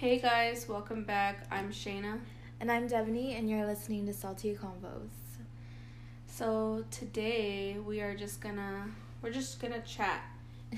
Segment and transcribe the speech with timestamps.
[0.00, 1.46] Hey guys, welcome back.
[1.50, 2.20] I'm Shayna.
[2.58, 5.10] And I'm Devaney, and you're listening to Salty Convos.
[6.26, 8.86] So today we are just gonna
[9.20, 10.22] we're just gonna chat.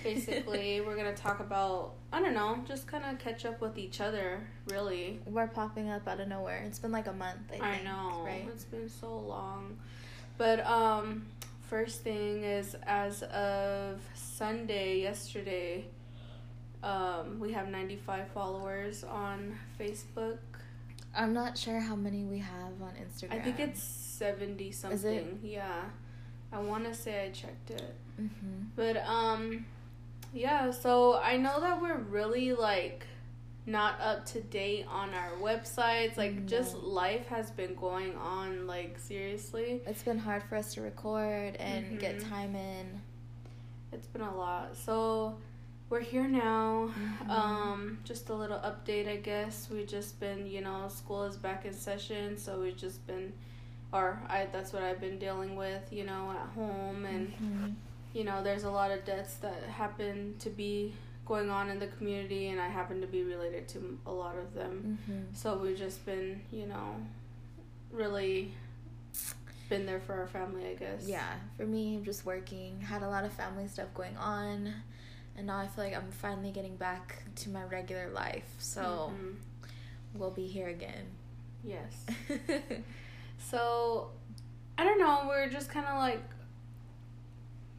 [0.02, 4.00] Basically, we're gonna talk about I don't know, just kind of catch up with each
[4.00, 4.40] other.
[4.66, 6.64] Really, We're popping up out of nowhere.
[6.66, 7.52] It's been like a month.
[7.52, 8.48] I, I think, know right?
[8.52, 9.78] it's been so long,
[10.36, 11.26] but um,
[11.70, 15.84] first thing is as of Sunday yesterday,
[16.82, 20.38] um, we have 95 followers on Facebook.
[21.14, 23.32] I'm not sure how many we have on Instagram.
[23.32, 25.38] I think it's 70 something.
[25.42, 25.82] Yeah.
[26.52, 27.94] I want to say I checked it.
[28.20, 28.64] Mm-hmm.
[28.76, 29.64] But um
[30.34, 33.06] yeah, so I know that we're really like
[33.66, 36.16] not up to date on our websites.
[36.16, 39.80] Like just life has been going on like seriously.
[39.86, 42.28] It's been hard for us to record and get Mhm.
[42.28, 43.00] time in.
[43.92, 44.76] It's been a lot.
[44.76, 45.36] So
[45.92, 46.88] we're here now.
[46.88, 47.28] Mhm.
[47.28, 49.68] Um just a little update, I guess.
[49.70, 53.34] We've just been, you know, school is back in session, so we've just been
[53.92, 57.74] or I that's what I've been dealing with, you know, at home and Mhm.
[58.14, 60.94] you know, there's a lot of deaths that happen to be
[61.26, 64.52] going on in the community, and I happen to be related to a lot of
[64.54, 64.98] them.
[65.08, 65.34] Mhm.
[65.36, 66.96] So we've just been, you know,
[67.90, 68.52] really
[69.70, 71.06] been there for our family, I guess.
[71.08, 74.74] Yeah, for me, just working, had a lot of family stuff going on,
[75.36, 78.48] and now I feel like I'm finally getting back to my regular life.
[78.58, 79.34] So Mhm.
[80.14, 81.06] we'll be here again.
[81.64, 82.04] Yes.
[83.50, 84.10] So,
[84.78, 85.24] I don't know.
[85.26, 86.22] We're just kind of like,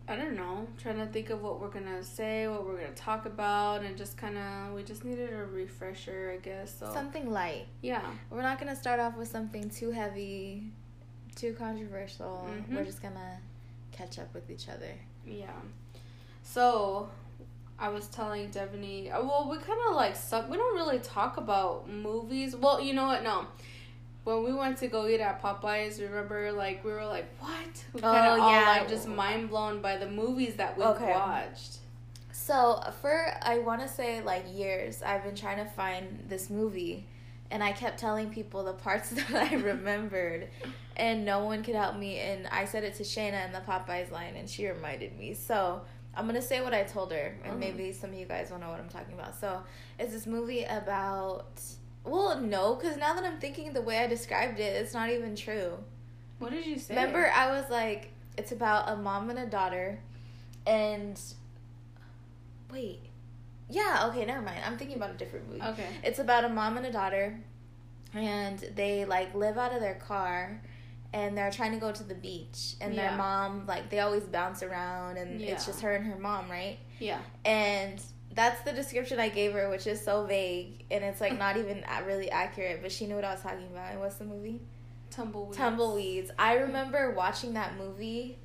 [0.07, 3.25] I don't know, trying to think of what we're gonna say, what we're gonna talk
[3.25, 6.77] about, and just kind of, we just needed a refresher, I guess.
[6.77, 7.67] So, Something light.
[7.81, 8.11] yeah.
[8.29, 10.63] We're not gonna start off with something too heavy,
[11.35, 12.45] too controversial.
[12.49, 12.75] Mhm.
[12.75, 13.39] We're just gonna
[13.93, 14.93] catch up with each other.
[15.25, 15.53] Yeah.
[16.43, 17.09] So,
[17.79, 20.49] I was telling Devaney, uh, well, we kind of like suck.
[20.49, 22.55] We don't really talk about movies.
[22.55, 23.23] Well, you know what?
[23.23, 23.47] No.
[24.23, 27.83] When we went to go eat at Popeyes, remember, like, we were like, what?
[27.93, 28.77] We kind of Oh, all, yeah.
[28.79, 31.11] like, just mind blown by the movies that we Okay.
[31.11, 31.79] watched.
[32.31, 37.05] So for I want to say like years, I've been trying to find this movie,
[37.51, 40.47] and I kept telling people the parts that I remembered,
[40.97, 42.17] and no one could help me.
[42.19, 45.33] And I said it to Shayna in the Popeyes line, and she reminded me.
[45.35, 45.81] So
[46.15, 47.59] I'm gonna say what I told her, and Mhm.
[47.59, 49.35] maybe some of you guys will know what I'm talking about.
[49.39, 49.63] So
[49.97, 51.59] it's this movie about.
[52.03, 55.35] Well, no, because now that I'm thinking the way I described it, it's not even
[55.35, 55.83] true.
[56.39, 56.95] What did you say?
[56.95, 59.99] Remember, I was like, it's about a mom and a daughter,
[60.67, 61.19] and
[62.71, 62.99] wait,
[63.69, 64.61] yeah, okay, never mind.
[64.65, 65.61] I'm thinking about a different movie.
[65.61, 65.87] Okay.
[66.03, 67.39] It's about a mom and a daughter,
[68.13, 70.61] and they like live out of their car,
[71.13, 73.09] and they're trying to go to the beach, and Yeah.
[73.09, 76.79] their mom like they always bounce around, and it's just her and her mom, right?
[76.99, 77.19] Yeah.
[77.45, 78.01] And
[78.33, 81.85] that's the description I gave her, which is so vague, and it's like not even
[82.05, 82.81] really accurate.
[82.81, 83.91] But she knew what I was talking about.
[83.91, 84.59] And what's the movie?
[85.11, 85.57] Tumbleweeds.
[85.57, 86.31] Tumbleweeds.
[86.39, 88.39] I remember watching that movie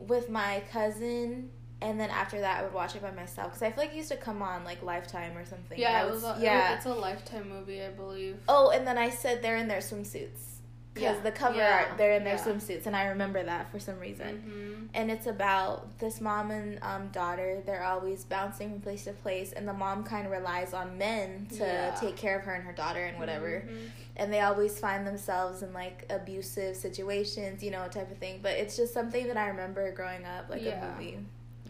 [0.00, 3.70] with my cousin, and then after that, I would watch it by myself because I
[3.70, 5.78] feel like it used to come on like Lifetime or something.
[5.78, 6.24] Yeah, I it was.
[6.24, 6.74] A, yeah.
[6.74, 8.38] It's a lifetime movie, I believe.
[8.48, 10.51] oh, and then I said they're in their swimsuits
[10.94, 11.22] because Yeah.
[11.22, 11.86] the cover Yeah.
[11.88, 12.44] art they're in their Yeah.
[12.44, 14.40] swimsuits, and I remember that for some reason.
[14.42, 17.62] hmm And it's about this mom and um, daughter.
[17.64, 21.46] They're always bouncing from place to place, and the mom kind of relies on men
[21.56, 23.90] to take care of her and her daughter and whatever Mhm.
[24.16, 28.40] and they always find themselves in like abusive situations, you know, type of thing.
[28.42, 31.18] But it's just something that I remember growing up, like a movie.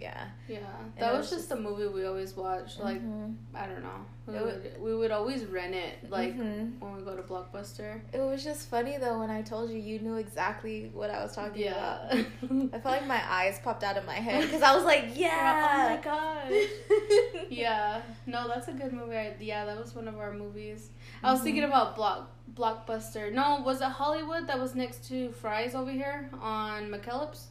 [0.03, 0.25] Yeah.
[0.49, 2.81] Yeah, And that was was just a movie we always watched.
[2.81, 3.37] Like Mhm.
[3.55, 6.81] I don't know, we It would we would always rent it like Mhm.
[6.81, 8.01] when we go to Blockbuster.
[8.13, 11.33] it was just funny though when I told you you knew exactly what I was
[11.35, 12.11] talking Yeah.
[12.11, 12.13] about.
[12.75, 15.15] I felt like my eyes popped out of my head because I was like, Oh
[15.15, 15.51] yeah.
[15.73, 17.47] Oh my god.
[17.51, 18.03] yeah.
[18.27, 19.17] No, that's a good movie.
[19.17, 20.91] I, yeah, that was one of our movies.
[21.23, 23.33] I was thinking about Block Blockbuster.
[23.33, 27.45] No, was it Hollywood that was next to Fry's over here on McKellips?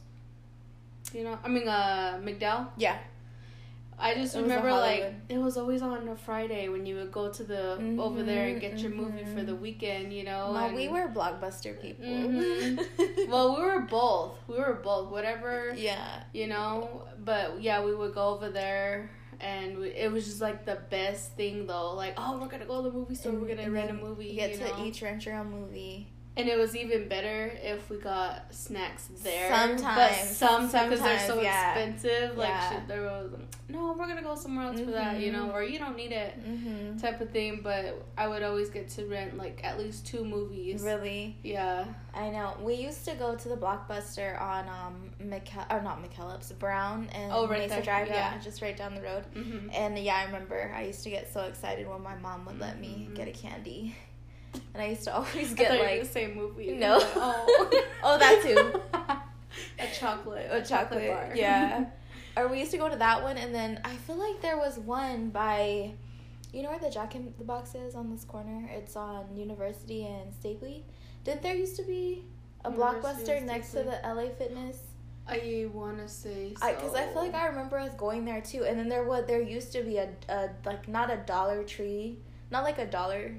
[1.12, 2.68] You know, I mean, uh, McDowell.
[2.76, 2.98] Yeah.
[3.98, 7.30] I just It remember like it was always on a Friday when you would go
[7.30, 10.52] to the over there and get your movie for the weekend, you know.
[10.52, 12.04] No, and- we were blockbuster people.
[12.06, 13.28] Mhm.
[13.28, 14.38] well, we were both.
[14.48, 15.10] We were both.
[15.12, 16.24] Whatever, yeah.
[16.32, 17.02] you know.
[17.24, 19.10] But yeah, we would go over there,
[19.40, 21.94] and we, it was just like the best thing though.
[21.94, 23.32] Like, oh, we're gonna go to the movie store.
[23.34, 24.26] We're gonna rent a movie.
[24.26, 24.84] You get you to know?
[24.84, 26.08] each rent your own movie.
[26.34, 29.50] And it was even better if we got snacks there.
[29.54, 29.82] Sometimes.
[29.82, 31.74] But sometimes, because they're so yeah.
[31.74, 32.38] expensive.
[32.38, 32.70] Like, Yeah.
[32.70, 33.32] shit, there was,
[33.68, 35.52] no, we're going to go somewhere else for that, you know, Mhm.
[35.54, 36.96] or you don't need it Mm-hmm.
[36.96, 37.60] type of thing.
[37.62, 40.82] But I would always get to rent, like, at least two movies.
[40.82, 41.84] Really, Yeah.
[42.14, 42.56] I know.
[42.62, 47.30] We used to go to the Blockbuster on um McKe- or not McKellips, Brown and
[47.30, 47.82] Oh, right Mesa there.
[47.82, 48.08] Drive.
[48.08, 49.24] Yeah, just right down the road.
[49.34, 52.58] hmm And yeah, I remember I used to get so excited when my mom would
[52.58, 53.94] let me get a candy,
[54.74, 56.72] and I used to always get like the same movie.
[56.72, 56.98] No.
[57.00, 57.84] oh.
[58.04, 58.80] Oh, that too.
[59.78, 60.48] a chocolate.
[60.50, 61.08] a chocolate.
[61.08, 61.32] bar.
[61.34, 61.86] Yeah.
[62.36, 64.78] or we used to go to that one, and then I feel like there was
[64.78, 65.92] one by,
[66.52, 68.68] you know where the Jack in the Box is on this corner.
[68.72, 70.82] It's on University and Stapley.
[71.24, 72.24] Didn't there used to be
[72.64, 74.78] a University Blockbuster next to the LA Fitness?
[75.28, 76.66] I want to say so.
[76.66, 79.26] I because I feel like I remember us going there too, and then there was
[79.26, 82.18] there used to be a, a like not a Dollar Tree,
[82.50, 83.36] not like a dollar,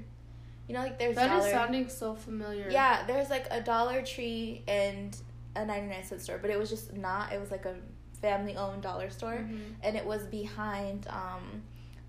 [0.68, 1.50] you know like there's That is dollar.
[1.50, 2.68] sounding so familiar.
[2.70, 5.16] Yeah, there's like a Dollar Tree and
[5.56, 7.32] a ninety nine cent store, but it was just not.
[7.32, 7.74] It was like a
[8.20, 9.74] family owned dollar store, Mhm.
[9.82, 11.62] and it was behind um,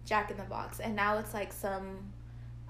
[0.05, 1.97] Jack in the Box, and now it's like some,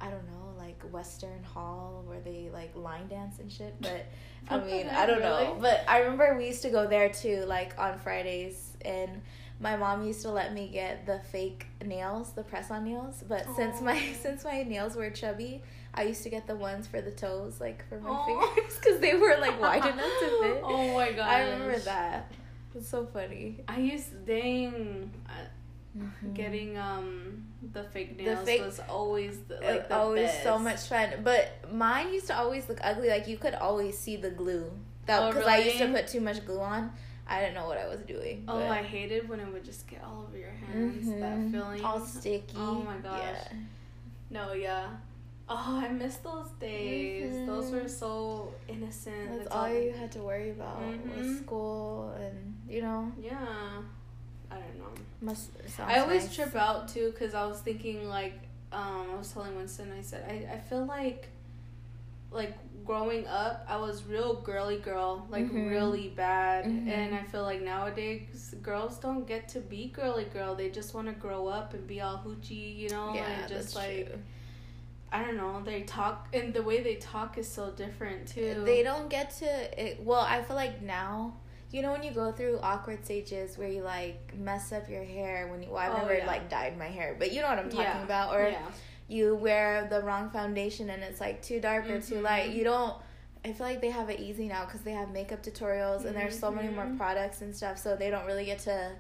[0.02, 3.76] I don't know, like Western Hall where they like line dance and shit.
[3.80, 4.06] But
[4.50, 5.58] I mean, I don't know.
[5.62, 9.22] But I remember we used to go there too, like on Fridays, and
[9.60, 13.24] my mom used to let me get the fake nails, the press on nails.
[13.28, 15.62] But since my since my nails were chubby,
[15.94, 18.25] I used to get the ones for the toes, like for my Aw.
[18.25, 20.62] fingers, because they were like wide enough to fit.
[20.63, 21.28] Oh my god.
[21.30, 22.31] I remember that.
[22.75, 23.62] It's so funny.
[23.69, 26.01] I used dang uh,
[26.34, 28.25] getting um the fake Mm-hmm.
[28.25, 30.44] The nails fake- was always the, like the always best.
[30.44, 31.10] so much fun.
[31.24, 33.08] But mine used to always look ugly.
[33.10, 34.69] Like you could always see the glue.
[35.06, 36.92] That Oh, because I used to put too much glue on.
[37.27, 38.45] I didn't know what I was doing.
[38.48, 41.07] Oh, I hated when it would just get all over your hands.
[41.07, 41.51] That Mhm.
[41.51, 41.83] feeling.
[41.83, 42.57] all sticky.
[42.57, 43.19] Oh my gosh.
[43.19, 43.57] Yeah.
[44.30, 44.88] No, yeah.
[45.48, 47.45] Oh, I miss those days.
[47.48, 47.89] Those were Mhm.
[47.89, 49.38] so innocent.
[49.38, 51.18] That's all you had to worry about Mhm.
[51.18, 53.81] was school, and you know, Yeah.
[54.51, 54.94] I don't know.
[55.22, 55.50] must.
[55.80, 56.36] I always nice.
[56.36, 58.33] trip out too because I was thinking like
[58.72, 61.30] um I was telling Winston I said I, I feel like
[62.31, 62.54] like
[62.86, 65.70] growing up I was real girly girl like Mhm.
[65.70, 66.88] really bad Mhm.
[66.88, 71.08] and I feel like nowadays girls don't get to be girly girl they just want
[71.08, 74.20] to grow up and be all hoochie you know Yeah, and just that's like true.
[75.12, 78.84] I don't know they talk and the way they talk is so different too They
[78.84, 79.46] don't get to.
[79.84, 81.36] It, well, I feel like now.
[81.72, 85.48] You know when you go through awkward stages where you like mess up your hair
[85.52, 86.26] when you well, I've Oh, never yeah.
[86.28, 88.04] like dyed my hair, but you know what I'm talking Yeah.
[88.04, 88.60] about or yeah
[89.07, 92.50] you wear the wrong foundation and it's like too dark or too light.
[92.52, 92.96] You don't.
[93.44, 96.38] I feel like they have it easy now because they have makeup tutorials and there's
[96.40, 96.98] so many more Mhm.
[96.98, 98.92] products and stuff, so they don't really get to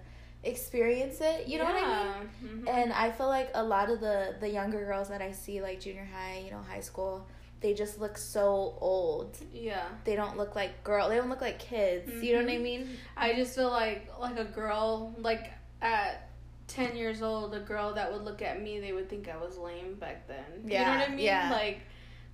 [0.43, 1.47] experience it.
[1.47, 2.29] You know what I mean?
[2.53, 5.61] mean And I feel like a lot of the the younger girls that I see,
[5.61, 7.27] like junior high, you know, high school,
[7.61, 9.37] they just look so old.
[9.51, 11.09] yeah They don't look like girl.
[11.09, 12.21] They don't look like kids.
[12.21, 12.61] You know what I Mhm.
[12.61, 12.89] mean?
[13.17, 15.51] I just feel like like a girl like
[15.81, 16.29] at
[16.67, 19.57] ten years old, a girl that would look at me, they would think I was
[19.57, 20.43] lame back then.
[20.63, 21.19] you know what I mean?
[21.19, 21.49] yeah.
[21.51, 21.81] Like,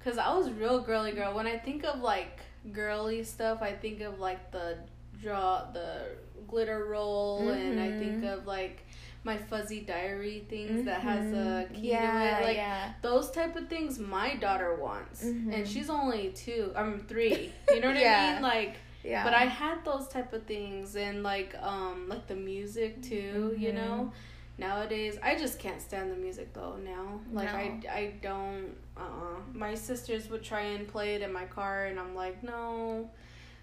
[0.03, 1.33] cause I was real girly girl.
[1.35, 2.39] When I think of like
[2.71, 4.77] girly stuff, I think of like the
[5.21, 6.03] draw the
[6.47, 8.33] glitter roll, and I think Mhm.
[8.39, 8.85] of like
[9.23, 11.73] my fuzzy diary things that has a Mhm.
[11.75, 12.47] key yeah, to it.
[12.47, 12.93] Like yeah.
[13.03, 15.23] those type of things my daughter wants.
[15.23, 15.53] Mhm.
[15.53, 17.51] And she's only two I'm three.
[17.69, 18.41] You know what I mean?
[18.41, 19.23] Like Yeah.
[19.23, 23.71] but I had those type of things and like um like the music too, you
[23.71, 23.75] Mhm.
[23.75, 24.11] know.
[24.57, 26.75] Nowadays, I just can't stand the music though.
[26.77, 27.89] Now, like I No.
[27.89, 28.75] I don't.
[28.95, 32.43] Uh, uh my sisters would try and play it in my car, and I'm like,
[32.43, 33.09] no,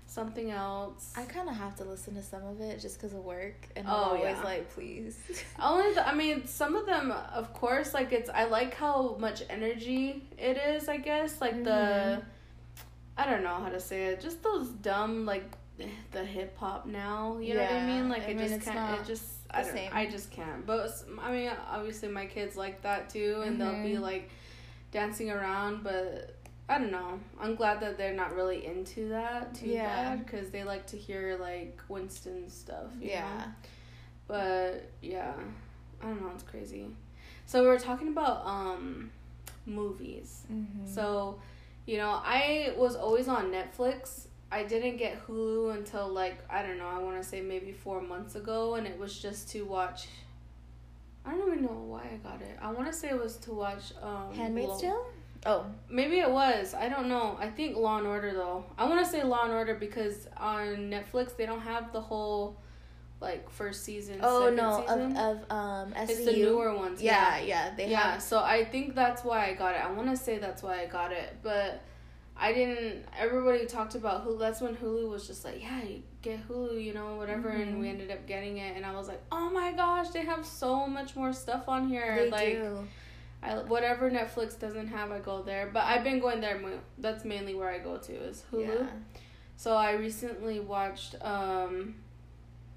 [0.06, 1.12] something else.
[1.16, 3.86] I kind of have to listen to some of it just because of work, and
[3.86, 4.42] I'm Oh, always yeah.
[4.42, 5.16] like, please.
[5.62, 8.30] Only, the, I mean, some of them, of course, like it's.
[8.30, 10.88] I like how much energy it is.
[10.88, 12.24] I guess like the, Mhm.
[13.18, 14.20] I don't know how to say it.
[14.20, 15.44] Just those dumb like
[16.12, 17.38] the hip hop now.
[17.38, 18.08] You know what I mean?
[18.08, 19.00] Like I it mean, just can't.
[19.00, 19.72] It just I don't.
[19.72, 19.90] same.
[19.92, 20.64] I just can't.
[20.64, 24.00] But I mean, obviously my kids like that too, and they'll be Mhm.
[24.00, 24.30] like
[24.92, 25.82] dancing around.
[25.82, 26.36] But
[26.68, 27.18] I don't know.
[27.40, 29.86] I'm glad that they're not really into that too Yeah.
[29.86, 32.90] bad because they like to hear like Winston stuff.
[33.00, 33.12] you know?
[33.14, 33.44] yeah.
[34.26, 35.32] But yeah,
[36.02, 36.30] I don't know.
[36.34, 36.86] It's crazy.
[37.46, 39.10] So we were talking about um
[39.66, 40.42] movies.
[40.52, 40.86] Mm-hmm.
[40.86, 41.40] So,
[41.88, 44.26] you know, I was always on Netflix.
[44.52, 46.86] I didn't get Hulu until like I don't know.
[46.86, 50.06] I want to say maybe four months ago, and it was just to watch.
[51.24, 52.58] I don't even know why I got it.
[52.60, 53.92] I want to say it was to watch.
[54.02, 55.06] Um, Handmaid's Tale.
[55.46, 56.74] Oh, Maybe it was.
[56.74, 57.38] I don't know.
[57.40, 58.66] I think Law and Order though.
[58.76, 62.58] I want to say Law and Order because on Netflix they don't have the whole
[63.20, 64.20] like first season.
[64.22, 65.16] oh no, season.
[65.16, 66.08] of of um SVU.
[66.10, 67.02] it's the newer ones.
[67.02, 68.22] Yeah, yeah, they yeah, have.
[68.22, 69.84] so I think that's why I got it.
[69.84, 71.82] I want to say that's why I got it, but
[72.36, 73.04] I didn't.
[73.18, 74.38] Everybody talked about Hulu.
[74.38, 77.48] That's when Hulu was just like, yeah, you get Hulu, you know, whatever.
[77.48, 77.80] And Mhm.
[77.80, 80.86] we ended up getting it, and I was like, oh my gosh, they have so
[80.86, 82.14] much more stuff on here.
[82.16, 82.86] They like, do.
[83.42, 85.70] I whatever Netflix doesn't have, I go there.
[85.72, 86.60] But I've been going there.
[86.98, 88.68] That's mainly where I go to is Hulu.
[88.80, 88.86] Yeah.
[89.56, 91.16] So I recently watched.
[91.20, 91.96] um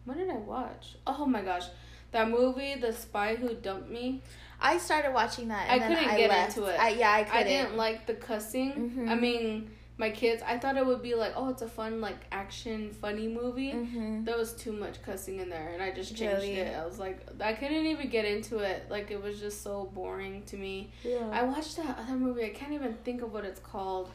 [0.05, 0.95] What did I watch?
[1.05, 1.65] Oh my gosh,
[2.11, 4.21] that movie, The Spy Who Dumped Me.
[4.59, 5.69] I started watching that.
[5.69, 6.57] I And then couldn't I get left.
[6.57, 6.79] into it.
[6.79, 7.39] I, yeah, I couldn't.
[7.39, 8.93] I didn't like the cussing.
[8.95, 9.09] Mhm.
[9.09, 10.41] I mean, my kids.
[10.45, 13.71] I thought it would be like, oh, it's a fun like action funny movie.
[13.73, 14.23] Mm-hmm.
[14.25, 16.53] There was too much cussing in there, and I just changed Really?
[16.53, 16.75] it.
[16.75, 18.85] I was like, I couldn't even get into it.
[18.89, 20.91] Like it was just so boring to me.
[21.03, 21.29] Yeah.
[21.31, 22.45] I watched that other movie.
[22.45, 24.09] I can't even think of what it's called,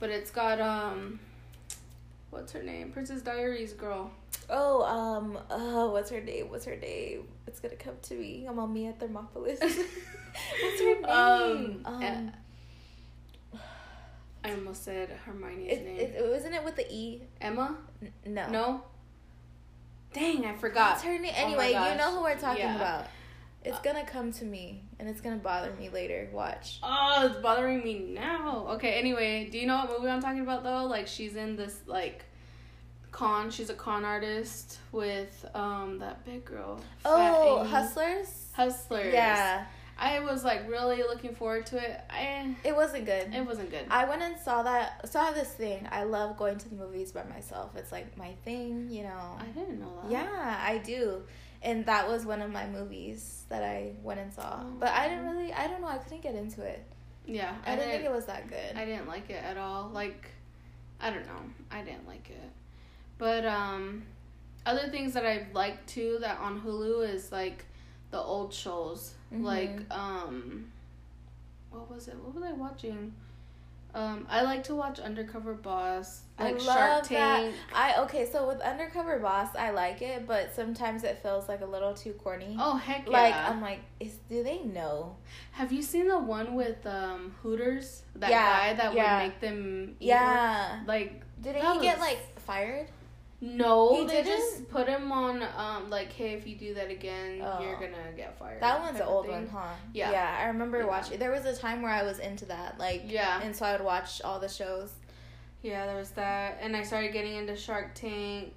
[0.00, 1.18] but it's got um,
[2.34, 2.90] what's her name?
[2.92, 4.10] Princess Diaries girl.
[4.50, 6.50] oh, um, uh, what's her name?
[6.50, 7.28] What's her name?
[7.46, 8.46] It's gonna come to me.
[8.48, 9.60] I'm on Mia Thermopolis.
[10.62, 11.04] what's her name?
[11.04, 13.58] Um, Um, eh,
[14.44, 15.98] I almost said Hermione's it, name.
[16.00, 17.22] it, wasn't it with the E?
[17.40, 17.76] Emma?
[18.02, 18.48] N- no.
[18.50, 18.82] No.
[20.12, 20.92] Dang, I forgot.
[20.92, 21.32] What's her name?
[21.36, 22.76] Oh Anyway, you know who we're talking Yeah.
[22.76, 23.06] about.
[23.64, 26.28] It's Uh, gonna come to me, and it's gonna bother me later.
[26.32, 26.78] Watch.
[26.82, 28.66] Oh, it's bothering me now.
[28.70, 30.84] Okay, anyway, do you know what movie I'm talking about though?
[30.84, 32.24] Like she's in this like
[33.10, 33.50] con.
[33.50, 36.80] She's a con artist with um that big girl.
[37.04, 37.70] Oh, Amy.
[37.70, 38.46] Hustlers.
[38.54, 39.12] Hustlers.
[39.12, 39.66] Yeah,
[39.98, 42.00] I was like really looking forward to it.
[42.10, 43.32] I it wasn't good.
[43.34, 43.86] it wasn't good.
[43.90, 45.08] I went and saw that.
[45.14, 45.86] I this thing.
[45.90, 47.76] I love going to the movies by myself.
[47.76, 49.38] It's like my thing, you know.
[49.38, 50.10] I didn't know that.
[50.10, 51.22] Yeah, I do.
[51.64, 54.62] And that was one of my movies that I went and saw.
[54.78, 56.84] But I didn't really, I don't know, I couldn't get into it.
[57.26, 58.76] Yeah, I, didn't think it was that good.
[58.76, 59.88] I didn't like it at all.
[59.88, 60.26] Like,
[61.00, 61.40] I don't know.
[61.70, 62.50] I didn't like it.
[63.16, 64.02] But um,
[64.66, 67.64] other things that I like too that on Hulu is like
[68.10, 69.14] the old shows.
[69.32, 69.96] Like Mhm.
[69.96, 70.72] um,
[71.70, 72.16] what was it?
[72.16, 73.14] What was I watching?
[73.94, 77.52] Um, I like to watch Undercover Boss, I love that.
[77.72, 81.66] I okay, so with Undercover Boss, I like it, but sometimes it feels like a
[81.66, 82.56] little too corny.
[82.58, 83.12] Oh heck yeah!
[83.12, 85.16] Like I'm like, is do they know?
[85.52, 88.02] Have you seen the one with um Hooters?
[88.16, 89.18] That Yeah, guy that yeah.
[89.22, 89.96] would make them.
[90.00, 90.80] eat Yeah.
[90.86, 92.88] Like That he get like fired?
[93.40, 94.26] No, He they didn't?
[94.26, 97.62] just put him on um like, hey, if you do that again, Oh.
[97.62, 98.60] you're gonna get fired.
[98.60, 99.34] That one's an old thing.
[99.34, 99.74] one, huh?
[99.92, 100.10] Yeah.
[100.10, 100.86] Yeah, I remember Yeah.
[100.86, 101.18] watching.
[101.18, 103.84] There was a time where I was into that, like, Yeah, and so I would
[103.84, 104.92] watch all the shows.
[105.64, 108.52] Yeah, there was that, and I started getting into Shark Tank.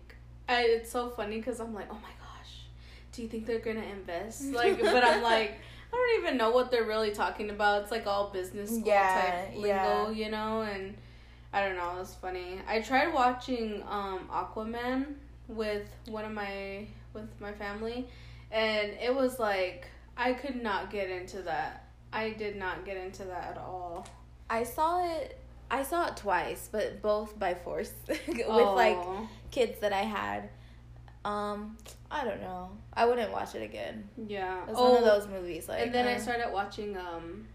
[0.50, 2.66] I, it's so funny because I'm like, oh my gosh,
[3.14, 4.44] do you think they're gonna invest?
[4.54, 5.54] Like, but I'm like,
[5.92, 7.84] I don't even know what they're really talking about.
[7.84, 10.10] It's like all business school Yeah, type lingo, yeah.
[10.10, 10.96] you know, and
[11.54, 11.98] I don't know.
[12.02, 12.60] It's funny.
[12.68, 15.14] I tried watching um Aquaman
[15.48, 18.06] with one of my with my family,
[18.52, 19.88] and it was like
[20.18, 21.86] I could not get into that.
[22.12, 24.06] I did not get into that at all.
[24.50, 25.40] I saw it.
[25.70, 30.50] I saw it twice, but both by force with like Oh, kids that I had.
[31.26, 31.78] Um,
[32.10, 32.70] I don't know.
[32.94, 34.08] I wouldn't watch it again.
[34.28, 34.64] yeah.
[34.64, 35.68] It was oh, one of those movies.
[35.68, 37.48] Like, and then I uh, started watching um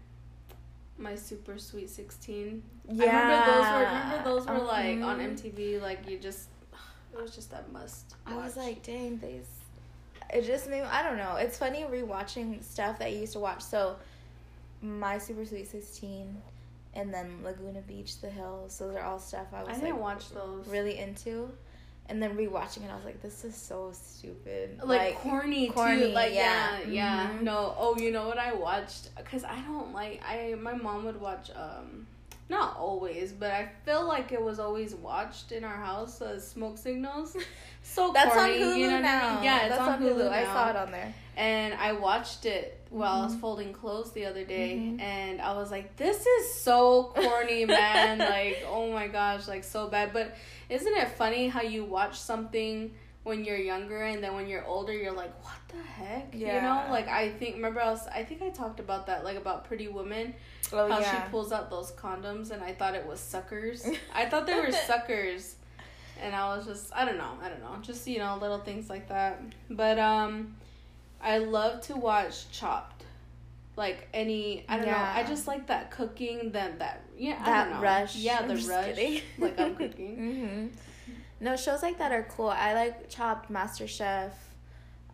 [0.97, 2.61] my Super Sweet Sixteen.
[2.87, 5.19] Yeah, I remember those were remember those were like on.
[5.35, 5.81] MTV.
[5.81, 6.49] Like you just
[7.13, 8.15] it was just that must.
[8.27, 9.47] I was like, dang, these.
[10.31, 10.83] It just made.
[10.83, 11.35] I don't know.
[11.37, 13.61] It's funny rewatching stuff that you used to watch.
[13.61, 13.95] So,
[14.81, 16.37] my Super Sweet Sixteen,
[16.95, 18.73] and then Laguna Beach, The Hills.
[18.73, 19.69] So those are all stuff I was.
[19.69, 20.67] I didn't like, watch those.
[20.67, 21.49] Really into,
[22.09, 24.79] and then rewatching it, I was like, this is so stupid.
[24.83, 26.07] like, corny, corny, too.
[26.09, 26.87] Like yeah, yeah.
[26.89, 27.29] yeah.
[27.31, 27.41] Mhm.
[27.43, 29.15] No, oh, you know what I watched?
[29.15, 30.21] Because I don't like.
[30.27, 31.49] I my mom would watch.
[31.55, 32.07] um
[32.49, 36.21] Not always, but I feel like it was always watched in our house.
[36.21, 37.35] Uh, smoke signals.
[37.85, 39.27] So That's corny, on Hulu you know now.
[39.29, 39.43] I mean?
[39.43, 40.31] Yeah, it's that's on, Hulu.
[40.31, 40.53] I now.
[40.53, 41.13] saw it on there.
[41.35, 43.39] and I watched it while I was Mhm.
[43.41, 45.01] folding clothes the other day, Mhm.
[45.01, 48.19] and I was like, "This is so corny, man!
[48.19, 50.35] like, oh my gosh, like so bad." But
[50.69, 54.93] isn't it funny how you watch something when you're younger, and then when you're older,
[54.93, 56.85] you're like, "What the heck?" You know?
[56.89, 59.87] Like I think remember I was I think I talked about that like about Pretty
[59.87, 60.35] Woman,
[60.71, 61.23] Oh how yeah.
[61.25, 63.85] she pulls out those condoms, and I thought it was suckers.
[64.13, 65.55] I thought they were suckers.
[66.21, 67.75] And I was just I don't know, I don't know.
[67.81, 69.41] Just, you know, little things like that.
[69.69, 70.55] But um
[71.23, 73.03] I love to watch Chopped.
[73.75, 74.93] Like any I don't know.
[74.93, 77.81] I just like that cooking, then that yeah, I that don't know.
[77.81, 78.15] rush.
[78.15, 78.85] Yeah, I'm the rush.
[78.85, 79.21] kidding.
[79.39, 80.15] like I'm cooking.
[81.07, 81.13] hmm
[81.43, 82.49] No shows like that are cool.
[82.49, 84.31] I like Chopped, Master Chef.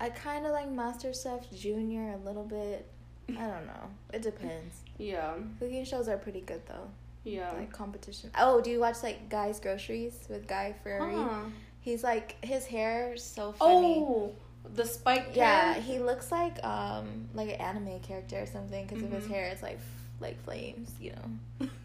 [0.02, 2.86] I kind of like Master Chef Junior a little bit.
[3.30, 3.90] I don't know.
[4.12, 4.76] It depends.
[4.98, 5.34] Yeah.
[5.60, 6.90] Cooking shows are pretty good though.
[7.24, 7.52] Yeah.
[7.58, 8.32] Like competition.
[8.38, 11.14] Oh, do you watch like Guy's Groceries with Guy Fieri?
[11.16, 11.44] Huh.
[11.82, 13.98] He's like his hair is so funny.
[14.00, 14.34] Oh,
[14.76, 15.82] the spike Yeah, hair?
[15.82, 19.30] he looks like um like an anime character or something because of his Mhm.
[19.32, 19.46] hair.
[19.46, 19.80] It's like
[20.20, 21.68] like flames, you know.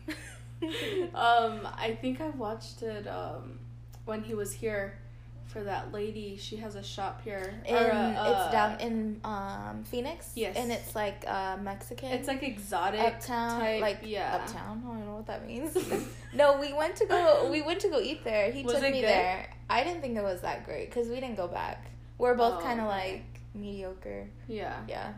[1.14, 3.59] um, I think I watched it um
[4.04, 4.99] when he was here
[5.47, 6.37] for that lady.
[6.37, 7.54] She has a shop here.
[7.66, 10.33] In, Or, uh, it's down in um Phoenix.
[10.35, 10.57] Yes.
[10.57, 12.11] And it's like uh Mexican.
[12.12, 13.81] It's like exotic uptown, type.
[13.81, 14.37] like yeah.
[14.37, 14.83] uptown.
[14.85, 15.76] I don't know what that means.
[16.35, 17.49] no, we went to go.
[17.50, 18.50] We went to go eat there.
[18.50, 19.04] He Was took me good?
[19.09, 19.49] there.
[19.71, 21.87] I didn't think it was that great because we didn't go back.
[22.18, 23.12] We're both Oh, kind of okay.
[23.12, 24.28] like mediocre.
[24.49, 24.80] Yeah.
[24.88, 25.12] Yeah.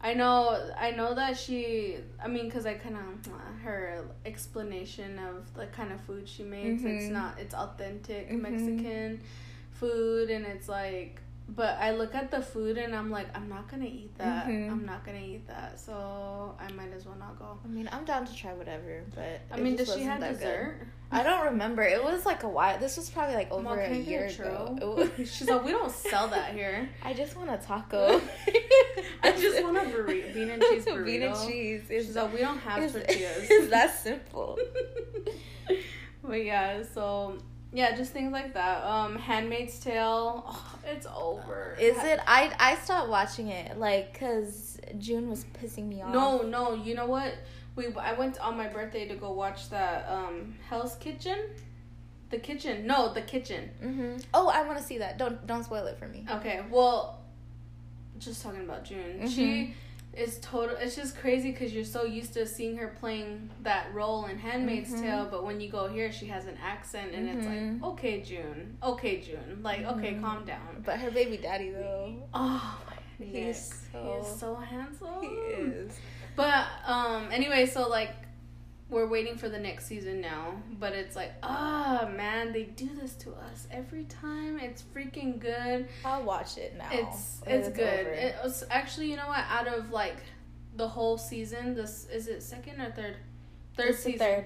[0.00, 0.70] I know.
[0.78, 1.96] I know that she.
[2.22, 6.82] I mean, because I kind of her explanation of the kind of food she makes.
[6.84, 7.10] It's Mhm.
[7.12, 7.38] not.
[7.40, 8.40] It's authentic Mhm.
[8.42, 9.20] Mexican
[9.72, 11.20] food, and it's like.
[11.50, 14.46] But I look at the food and I'm like, I'm not gonna eat that.
[14.48, 14.70] Mhm.
[14.70, 15.80] I'm not gonna eat that.
[15.80, 17.58] So I might as well not go.
[17.64, 20.10] I mean, I'm down to try whatever, but I it mean, just does she wasn't
[20.10, 20.44] have that good.
[20.44, 20.86] dessert?
[21.10, 21.82] I don't remember.
[21.82, 22.78] It was like a while.
[22.78, 24.94] This was probably like Mom, over can I a get year a ago.
[25.16, 26.86] was- She's like, we don't sell that here.
[27.02, 28.20] I just want a taco.
[29.22, 31.04] I just want a burrito, bean and cheese burrito.
[31.06, 31.82] Bean and cheese.
[31.88, 33.46] It's, She's like, we don't have it's, tortillas.
[33.48, 34.58] it's that simple.
[36.22, 37.38] but yeah, so
[37.72, 38.82] yeah, just things like that.
[38.84, 41.76] Um, Handmaid's Tale, oh, it's over.
[41.78, 42.20] Is it?
[42.26, 46.12] I I stopped watching it like because June was pissing me off.
[46.12, 46.74] No, no.
[46.74, 47.34] You know what?
[47.76, 51.38] We I went on my birthday to go watch that um Hell's Kitchen,
[52.30, 52.86] the kitchen.
[52.86, 53.70] No, the kitchen.
[53.82, 54.16] Mm-hmm.
[54.34, 55.18] Oh, I want to see that.
[55.18, 56.26] Don't don't spoil it for me.
[56.30, 57.20] Okay, well,
[58.18, 59.20] just talking about June.
[59.22, 59.28] Mhm.
[59.34, 59.74] She
[60.18, 60.76] is total.
[60.76, 64.92] It's just crazy because you're so used to seeing her playing that role in *Handmaid's
[64.92, 65.00] Mhm.
[65.02, 67.80] Tale*, but when you go here, she has an accent, and it's Mhm.
[67.82, 70.20] like, okay, June, okay, June, like, okay, Mhm.
[70.22, 70.82] calm down.
[70.84, 72.80] But her baby daddy though, Oh,
[73.18, 75.22] He's Nick, so- he's so handsome.
[75.22, 75.98] he is.
[76.36, 78.10] But um, anyway, so like.
[78.90, 83.12] We're waiting for the next season now, but it's like, ah, man, they do this
[83.16, 84.58] to us every time.
[84.58, 85.88] It's freaking good.
[86.06, 86.88] I'll watch it now.
[86.90, 88.06] It's when it's good.
[88.06, 89.44] It was actually, you know what?
[89.50, 90.16] Out of like
[90.76, 93.16] the whole season, this is it second or third?
[93.76, 94.18] Third It's season.
[94.20, 94.44] third.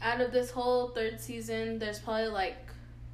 [0.00, 2.56] Out of this whole third season, there's probably like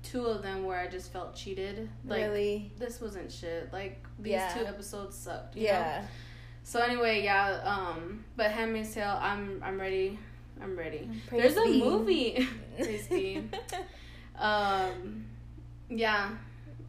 [0.03, 1.89] two of them where I just felt cheated.
[2.05, 2.71] Like really?
[2.79, 3.73] this wasn't shit.
[3.73, 4.53] Like these Yeah.
[4.53, 5.57] two episodes sucked.
[5.57, 5.69] you know?
[5.71, 6.05] Yeah.
[6.65, 7.61] So anyway, yeah.
[7.65, 10.19] Um, but Handmaid's Tale, I'm I'm ready.
[10.63, 11.09] I'm ready.
[11.29, 12.47] Praise There's a movie.
[12.77, 13.43] Praise be.
[14.39, 15.25] Um,
[15.89, 16.31] yeah.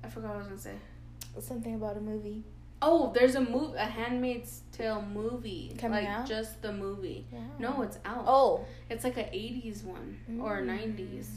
[0.04, 0.76] I forgot what I was gonna say.
[1.40, 2.44] Something about a movie.
[2.82, 6.28] Oh, there's a move, a Handmaid's Tale movie, Coming like out?
[6.28, 7.26] just the movie.
[7.32, 7.40] Yeah.
[7.60, 8.24] No, it's out.
[8.28, 8.66] Oh.
[8.90, 10.66] it's like a '80s one or Mm.
[10.98, 11.28] '90s,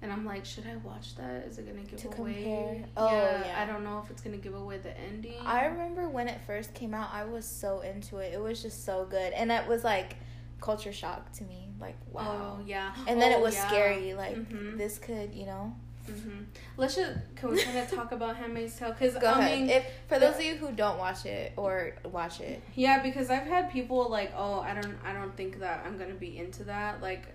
[0.00, 1.44] and I'm like, should I watch that?
[1.46, 2.32] Is it gonna give To away?
[2.32, 2.84] compare.
[2.96, 3.56] Oh, yeah.
[3.58, 5.34] I don't know if it's gonna give away the ending.
[5.44, 8.32] I remember when it first came out, I was so into it.
[8.32, 9.34] It was just so good.
[9.34, 10.16] And it was like
[10.60, 11.68] culture shock to me.
[11.80, 12.58] Like, wow.
[12.60, 12.92] Oh yeah.
[13.06, 13.66] And then Oh, it was yeah.
[13.68, 14.14] scary.
[14.14, 14.76] Like, Mhm.
[14.78, 15.74] this could, you know.
[16.08, 16.46] Mhm.
[16.76, 18.92] Let's just can we kind of talk about Handmaid's Tale?
[18.92, 19.58] Because I ahead.
[19.60, 23.02] mean, if For the- those of you who don't watch it or watch it, Yeah,
[23.02, 26.16] because I've had people like, "Oh, I don't I don't think that I'm going to
[26.18, 27.26] be into that." Like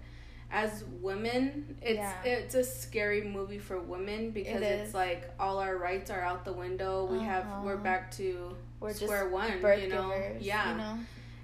[0.52, 2.24] as women, it's Yeah.
[2.24, 6.46] it's a scary movie for women because It it's like all our rights are out
[6.46, 7.06] the window.
[7.06, 7.84] We have we're Uh-huh.
[7.84, 10.10] back to we're square one, you know.
[10.10, 10.42] givers.
[10.44, 10.72] yeah.
[10.72, 11.00] You know?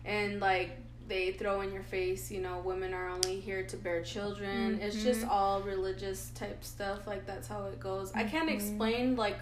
[0.06, 0.72] And like
[1.12, 4.80] they throw in your face, you know, women are only here to bear children.
[4.82, 5.30] It's just Mhm.
[5.30, 7.06] all religious type stuff.
[7.06, 8.14] Like that's how it goes.
[8.16, 8.54] I can't Mhm.
[8.56, 9.38] explain like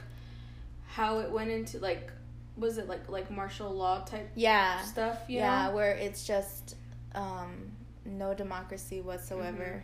[0.88, 2.12] how it went into like
[2.58, 4.82] was it like like martial law type Yeah.
[4.82, 5.75] stuff, you yeah, know?
[5.75, 6.75] where it's just
[7.15, 7.71] um,
[8.03, 9.84] no democracy whatsoever.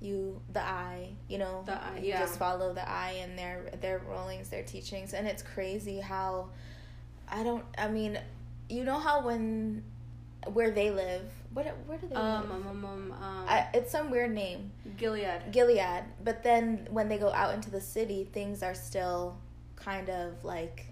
[0.00, 1.66] You, the eye, you know, Mm-hmm.
[1.66, 2.20] The eye, you yeah.
[2.20, 6.48] just follow the eye and their their rulings, their teachings, and it's crazy how
[7.28, 7.64] I don't.
[7.78, 8.18] I mean,
[8.68, 9.82] you know how when
[10.52, 11.22] where they live,
[11.52, 12.50] what where do they Um, live?
[12.50, 15.42] um, um, um, um I, it's some weird name, Gilead.
[15.52, 16.04] Gilead.
[16.24, 19.36] But then when they go out into the city, things are still
[19.76, 20.86] kind of like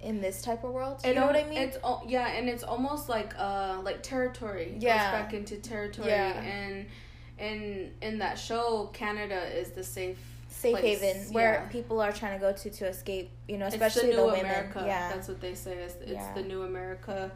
[0.00, 1.00] in this type of world.
[1.04, 1.58] You It know what I mean?
[1.58, 4.76] It's yeah, and it's almost like uh like territory.
[4.78, 5.12] Yeah.
[5.12, 6.40] goes back into territory, Yeah.
[6.42, 6.86] and
[7.38, 10.18] in in that show, Canada is the safe
[10.48, 11.68] safe place, haven where yeah.
[11.68, 13.30] people are trying to go to to escape.
[13.48, 14.40] You know, It's especially the the, new women.
[14.44, 14.82] America.
[14.86, 15.72] Yeah, that's what they say.
[15.74, 16.34] It's, it's Yeah.
[16.34, 17.30] the new America,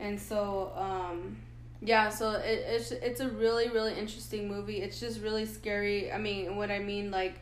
[0.00, 1.36] and so um,
[1.80, 2.08] yeah.
[2.08, 4.78] So it, it's it's a really really interesting movie.
[4.78, 6.12] It's just really scary.
[6.12, 7.40] I mean, what I mean like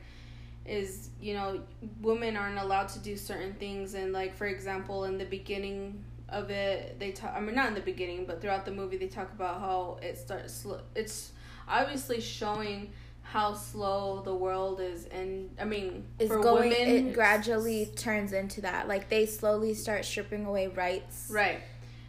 [0.65, 1.61] is you know
[2.01, 6.51] women aren't allowed to do certain things, and like for example, in the beginning of
[6.51, 7.33] it, they talk.
[7.35, 10.19] I mean, not in the beginning, but throughout the movie, they talk about how it
[10.19, 10.67] starts.
[10.95, 11.33] It's
[11.69, 12.91] obviously showing
[13.23, 16.69] how slow the world is and i mean it's for going.
[16.69, 18.87] women it gradually turns into that.
[18.87, 21.29] Like they slowly start stripping away rights.
[21.31, 21.61] Right.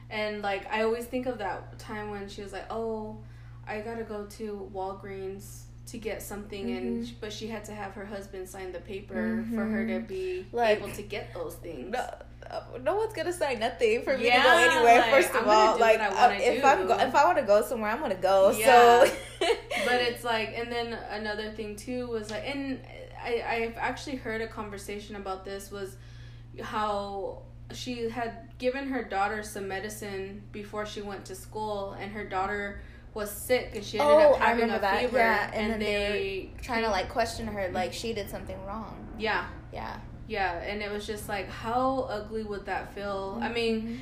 [0.09, 3.17] And like I always think of that time when she was like, "Oh,
[3.67, 7.13] I got to go to Walgreens to get something and Mhm.
[7.21, 10.07] but she had to have her husband sign the paper for her to Mhm.
[10.07, 11.99] be Like- able to get those things." No,
[12.49, 15.01] uh, no one's gonna sign nothing for me to go anywhere.
[15.01, 16.67] like, first I'm of all, do like I uh, if do.
[16.67, 18.51] I'm go- if I want to go somewhere, I'm gonna go.
[18.51, 19.05] Yeah.
[19.05, 19.11] So,
[19.85, 22.79] but it's like, and then another thing too was like, and
[23.21, 25.95] I I've actually heard a conversation about this was
[26.61, 27.43] how
[27.73, 32.81] she had given her daughter some medicine before she went to school, and her daughter
[33.13, 36.51] was sick and she ended Oh, up having a that, fever yeah, and and, they
[36.55, 38.95] they Trying to like question her, like she did something wrong.
[39.17, 39.97] yeah Yeah.
[40.27, 44.01] yeah and it was just like how ugly would that feel i mean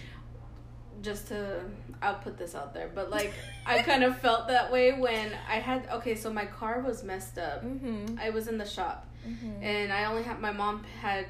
[1.01, 1.61] just to
[2.01, 3.31] i'll put this out there but like
[3.65, 7.37] i kind of felt that way when i had okay so my car was messed
[7.37, 8.17] up Mm-hmm.
[8.19, 9.63] i was in the shop mm-hmm.
[9.63, 11.27] and i only had my mom had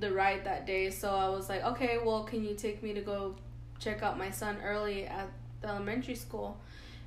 [0.00, 3.00] the ride that day so i was like okay well can you take me to
[3.00, 3.34] go
[3.78, 5.28] check out my son early at
[5.62, 6.58] the elementary school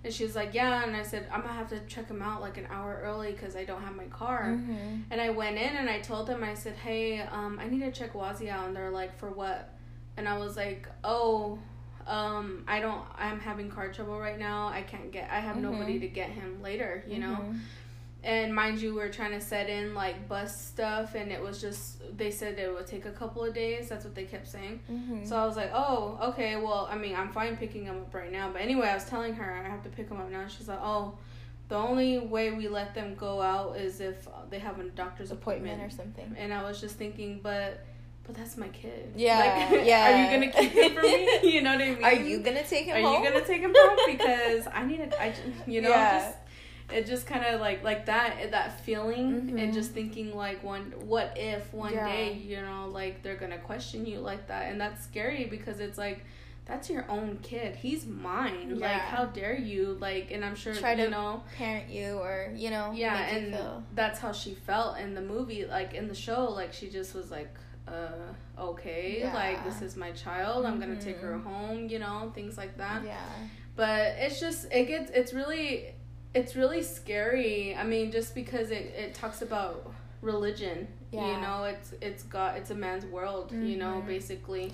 [0.03, 2.41] and she was like yeah and i said i'm gonna have to check him out
[2.41, 5.01] like an hour early because i don't have my car Mm-hmm.
[5.11, 7.91] and I went in and I told them, I said, hey, um, I need to
[7.91, 8.67] check Wazi out.
[8.67, 9.73] And they're like, for what?
[10.17, 11.59] And I was like, oh,
[12.07, 14.67] um, I don't, I'm having car trouble right now.
[14.69, 16.01] I can't get, I have nobody Mhm.
[16.01, 17.37] to get him later, you know?
[18.21, 21.61] And mind you, we are trying to set in like bus stuff and it was
[21.61, 23.87] just, they said it would take a couple of days.
[23.87, 24.81] That's what they kept saying.
[24.91, 25.25] Mm-hmm.
[25.25, 28.31] So I was like, oh, okay, well, I mean, I'm fine picking them up right
[28.31, 28.49] now.
[28.51, 30.47] But anyway, I was telling her I have to pick them up now.
[30.47, 31.17] She's like, oh,
[31.69, 35.75] the only way we let them go out is if they have a doctor's appointment
[35.75, 35.93] appointment.
[35.93, 36.35] or something.
[36.37, 37.85] And I was just thinking, but
[38.25, 39.13] but that's my kid.
[39.15, 40.05] Yeah, Like, yeah.
[40.29, 41.39] Are you gonna keep him for me?
[41.53, 42.03] You know what I mean?
[42.03, 43.23] Are you gonna take him Are home?
[43.23, 43.97] you gonna take him home?
[44.05, 45.13] Because I need it.
[45.19, 45.33] I
[45.65, 46.19] you know, Yeah.
[46.19, 46.37] just
[46.91, 49.61] it just kind of like like that that feeling Mhm.
[49.61, 52.07] and just thinking like one what if one Yeah.
[52.07, 55.97] day you know like they're gonna question you like that and that's scary because it's
[55.97, 56.25] like
[56.65, 60.91] that's your own kid he's mine like how dare you like and i'm sure Try
[60.93, 62.91] you to know Parent you or you know.
[62.93, 63.57] yeah and
[63.95, 67.31] that's how she felt in the movie like in the show like she just was
[67.31, 67.49] like
[67.87, 68.09] uh
[68.57, 69.33] okay Yeah.
[69.33, 71.43] like this is my child i'm gonna take her Mhm.
[71.43, 73.17] home you know things like that Yeah.
[73.75, 75.93] but it's just it gets it's really
[76.39, 77.75] it's really scary.
[77.75, 82.71] I mean just because it, it talks about religion you know it's it's got it's
[82.71, 84.07] a man's world you know Mhm.
[84.07, 84.71] basically.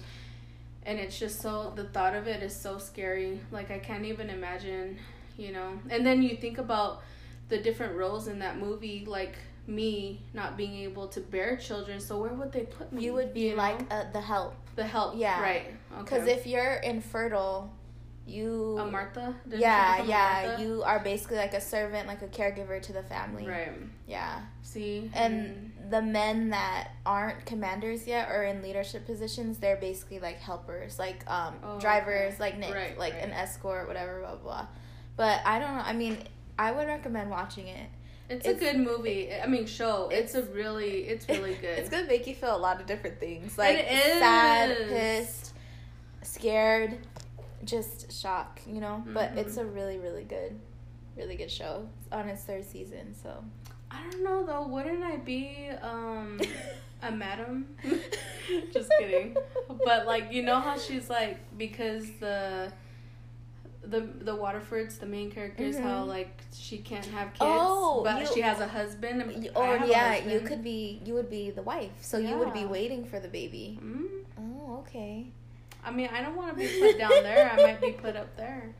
[0.87, 3.39] And it's just so the thought of it is so scary.
[3.51, 4.97] Like i can't even imagine
[5.37, 5.69] you know.
[5.89, 6.91] And then you think about
[7.49, 9.35] the different roles in that movie like
[9.67, 13.33] me not being able to bear children so where would they put me You would
[13.33, 13.55] be know?
[13.65, 14.53] like uh, the help.
[14.75, 15.41] The help yeah.
[15.41, 15.67] right
[15.99, 17.71] because okay if you're infertile,
[18.27, 18.77] you.
[18.79, 20.43] a martha Didn't yeah, yeah.
[20.47, 20.63] Martha?
[20.63, 23.47] You are basically like a servant, like a caregiver to the family.
[23.47, 23.71] right
[24.07, 24.41] Yeah.
[24.61, 30.39] see And the men that aren't commanders yet or in leadership positions, they're basically like
[30.39, 32.43] helpers, like um Oh, drivers, okay.
[32.43, 33.23] like Nick, Right, like right.
[33.23, 34.41] an escort, whatever, blah blah.
[34.43, 34.67] blah.
[35.17, 35.83] But I don't know.
[35.83, 36.17] I mean,
[36.57, 37.89] I would recommend watching it.
[38.27, 39.31] It's, It's- a good movie.
[39.31, 40.09] I mean, show.
[40.11, 41.77] It's, a really, it's really good.
[41.77, 44.19] It's gonna make you feel a lot of different things, like It is.
[44.19, 45.53] sad, pissed,
[46.23, 46.97] scared,
[47.65, 49.03] just shock, you know.
[49.07, 49.37] But Mhm.
[49.37, 50.59] it's a really, really good,
[51.17, 51.87] really good show.
[52.01, 53.43] It's on its third season, so.
[53.91, 54.67] I don't know though.
[54.67, 56.39] Wouldn't I be um
[57.01, 57.75] a madam?
[58.73, 59.35] Just kidding.
[59.85, 62.71] But like, you know how she's like because the.
[63.87, 66.07] The the Waterfords, the main characters, how Mhm.
[66.07, 69.21] like she can't have kids, Oh, but you- she has a husband.
[69.21, 71.91] I You- I Or have a yeah, you could be you would be the wife,
[72.01, 73.77] so you would be waiting for the baby.
[73.79, 74.07] Mm,
[74.39, 75.27] Oh, okay.
[75.85, 77.51] I mean, I don't want to be put down there.
[77.51, 78.73] I might be put up there.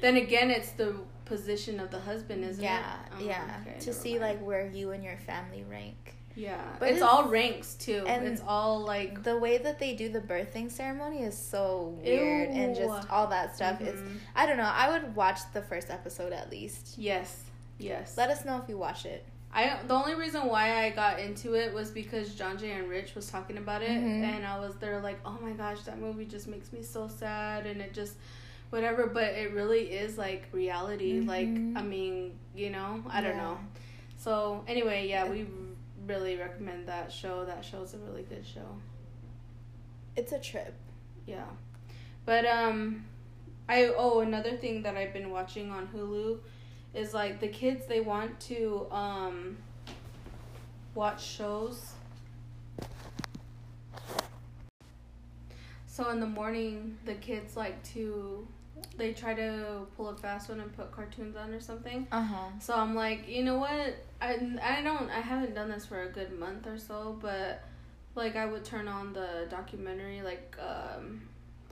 [0.00, 3.12] Then again, it's the position of the husband, isn't yeah, it?
[3.18, 3.56] Oh, yeah.
[3.66, 4.22] okay, to see mind.
[4.22, 6.14] like where you and your family rank.
[6.34, 8.04] Yeah, But it's, it's- all ranks too.
[8.06, 12.48] and it's all like The way that they do the birthing ceremony is so weird,
[12.48, 14.00] and just all that stuff is.
[14.00, 14.16] mhm.
[14.34, 14.70] I don't know.
[14.72, 16.94] I would watch the first episode at least.
[16.98, 17.38] yes,
[17.78, 18.16] yes.
[18.16, 19.24] Let us know if you watch it.
[19.54, 23.14] I the only reason why I got into it was because John Jay and Rich
[23.14, 24.22] was talking about it, Mhm.
[24.22, 27.66] and I was there like, oh my gosh, that movie just makes me so sad,
[27.66, 28.16] and it just
[28.70, 29.06] whatever.
[29.08, 31.20] But it really is like reality.
[31.20, 31.76] Like Mhm.
[31.76, 33.58] I mean, you know, I don't know.
[34.16, 35.46] So anyway, yeah, we
[36.06, 37.44] really recommend that show.
[37.44, 38.76] That show is a really good show.
[40.16, 40.74] It's a trip.
[41.26, 41.44] Yeah.
[42.24, 43.04] But um
[43.68, 46.38] I oh another thing that I've been watching on Hulu
[46.94, 49.56] is like the kids they want to um
[50.94, 51.92] watch shows.
[55.86, 58.46] So in the morning the kids like to
[58.96, 62.06] they try to pull a fast one and put cartoons on or something.
[62.10, 62.48] Uh huh.
[62.60, 63.96] So I'm like, you know what?
[64.20, 67.62] I, I don't I haven't done this for a good month or so, but
[68.14, 71.22] like I would turn on the documentary like um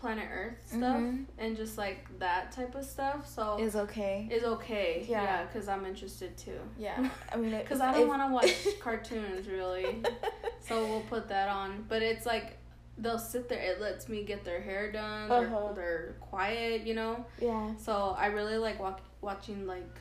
[0.00, 1.26] Planet Earth stuff Mhm.
[1.38, 3.26] and just like that type of stuff.
[3.28, 4.26] So Is okay.
[4.30, 5.04] it's okay.
[5.08, 5.22] Yeah.
[5.22, 6.58] Yeah, cuz I'm interested too.
[6.78, 7.08] Yeah.
[7.32, 10.02] I mean, Cuz I don't want to watch cartoons really.
[10.62, 12.58] So we'll put that on, but it's like
[12.98, 15.28] they'll sit there it lets me get their hair done.
[15.28, 15.72] They're, Uh-huh.
[15.72, 17.24] they're quiet, you know.
[17.40, 17.74] yeah.
[17.76, 19.96] So I really like walk, watching like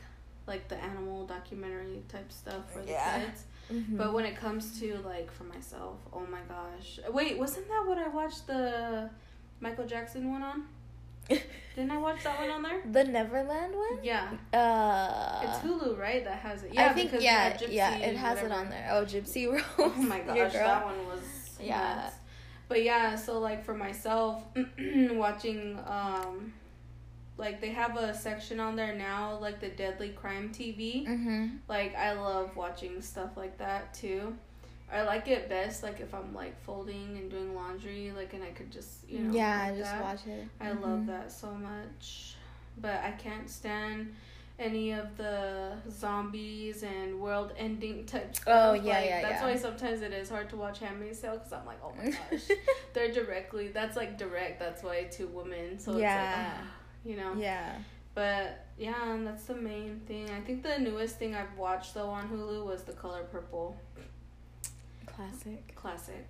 [0.46, 3.20] like the animal documentary type stuff for the Yeah.
[3.24, 3.44] kids.
[3.70, 3.96] Mhm.
[3.96, 6.98] But when it comes to like for myself, oh my gosh!
[7.10, 9.08] Wait, wasn't that what I watched the
[9.60, 10.64] Michael Jackson one on?
[11.28, 12.80] Didn't I watch that one on there?
[12.90, 13.98] the Neverland one.
[14.02, 16.24] Yeah, Uh, it's Hulu, right?
[16.24, 16.72] That has it.
[16.74, 18.88] Yeah, I think because yeah, Gypsy yeah, it has it on there.
[18.92, 19.62] Oh, Gypsy Rose.
[19.78, 21.94] Oh my gosh, that one was Yeah.
[21.96, 22.16] nuts.
[22.68, 24.42] But yeah, so like for myself,
[25.12, 26.52] watching um,
[27.36, 31.06] like they have a section on there now, like the Deadly Crime TV.
[31.06, 31.58] Mhm.
[31.68, 34.36] Like I love watching stuff like that too.
[34.92, 38.50] I like it best like if I'm like folding and doing laundry, like and I
[38.50, 40.02] could just you know yeah, like just that.
[40.02, 40.46] watch it.
[40.60, 40.80] I Mhm.
[40.82, 42.34] love that so much.
[42.78, 44.14] But I can't stand
[44.58, 48.44] any of the zombies and world ending type stuff.
[48.46, 49.44] Oh, yeah, Like, yeah, That's yeah.
[49.48, 52.48] why sometimes it is hard to watch Handmaid's Tale because I'm like, oh my gosh.
[52.92, 54.58] They're directly, that's like direct.
[54.58, 55.78] That's why to women.
[55.78, 56.22] So Yeah.
[56.22, 56.70] it's like, ah,
[57.04, 57.34] you know?
[57.38, 57.74] yeah.
[58.14, 60.28] But yeah, and that's the main thing.
[60.30, 63.76] I think the newest thing I've watched though on Hulu was The Color Purple
[65.28, 65.74] Classic.
[65.74, 66.26] classic.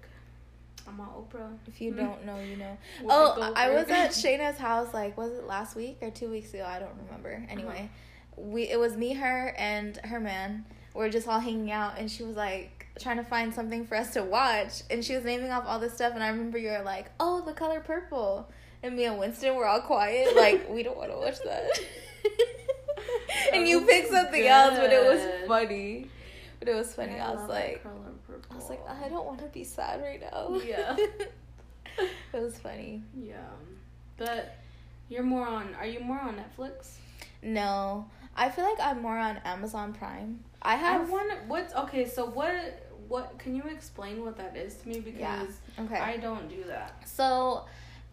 [0.88, 1.57] I'm on Oprah.
[1.68, 1.96] If you Mm.
[1.96, 2.76] don't know, you know.
[3.09, 6.64] Oh, I was at Shayna's house like was it last week or two weeks ago?
[6.66, 7.44] I don't remember.
[7.48, 7.88] Anyway,
[8.37, 10.64] we it was me, her, and her man.
[10.94, 13.94] We are just all hanging out, and she was like trying to find something for
[13.96, 16.70] us to watch, and she was naming off all this stuff, and I remember you
[16.70, 18.50] were like, "Oh, The Color Purple,"
[18.83, 21.68] and me and Winston were all quiet, like we don't want to watch that.
[23.53, 26.09] and you was picked something else, but it was funny.
[26.59, 27.18] But it was funny.
[27.18, 27.83] I, was love like,
[28.50, 30.61] I was like, I don't want to be sad right now.
[30.64, 30.96] Yeah.
[31.98, 33.03] it was funny.
[33.16, 33.37] Yeah,
[34.16, 34.57] but
[35.09, 35.74] you're more on.
[35.74, 36.94] Are you more on Netflix?
[37.42, 40.40] No, I feel like I'm more on Amazon Prime.
[40.62, 41.33] I I have want.
[41.48, 42.07] What's okay?
[42.07, 42.87] So what?
[43.09, 45.00] What can you explain what that is to me?
[45.00, 45.46] Because Yeah.
[45.85, 45.96] okay.
[45.98, 47.03] I don't do that.
[47.09, 47.64] so,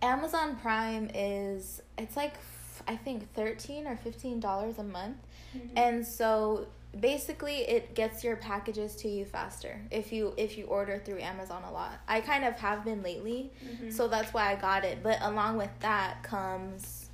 [0.01, 5.17] Amazon Prime is it's like f- I think thirteen or fifteen dollars a month,
[5.55, 5.77] Mm-hmm.
[5.77, 6.67] and so
[6.99, 11.63] basically it gets your packages to you faster if you if you order through Amazon
[11.67, 11.93] a lot.
[12.07, 13.91] I kind of have been lately, Mhm.
[13.93, 15.03] so that's why I got it.
[15.03, 17.09] But along with that comes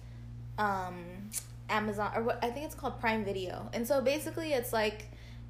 [0.58, 0.96] um
[1.70, 3.70] Amazon or what I think it's called Prime Video.
[3.74, 5.06] And so basically it's like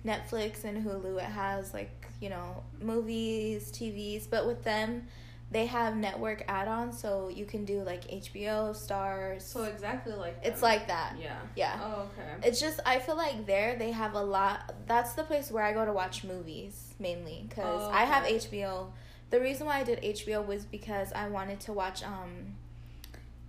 [0.05, 1.17] Netflix and Hulu.
[1.17, 5.07] It has like, you know, movies, TVs, but with them
[5.53, 9.43] they have network add-ons so you can do like HBO, Starz.
[9.43, 11.15] so exactly like it's like that.
[11.21, 11.39] yeah.
[11.55, 11.79] Yeah.
[11.81, 12.47] Oh okay.
[12.47, 14.73] It's just I feel like there they have a lot.
[14.87, 18.23] That's the place where I go to watch movies mainly because Oh, I have.
[18.25, 18.87] HBO.
[19.29, 22.55] The reason why I did HBO was because I wanted to watch um,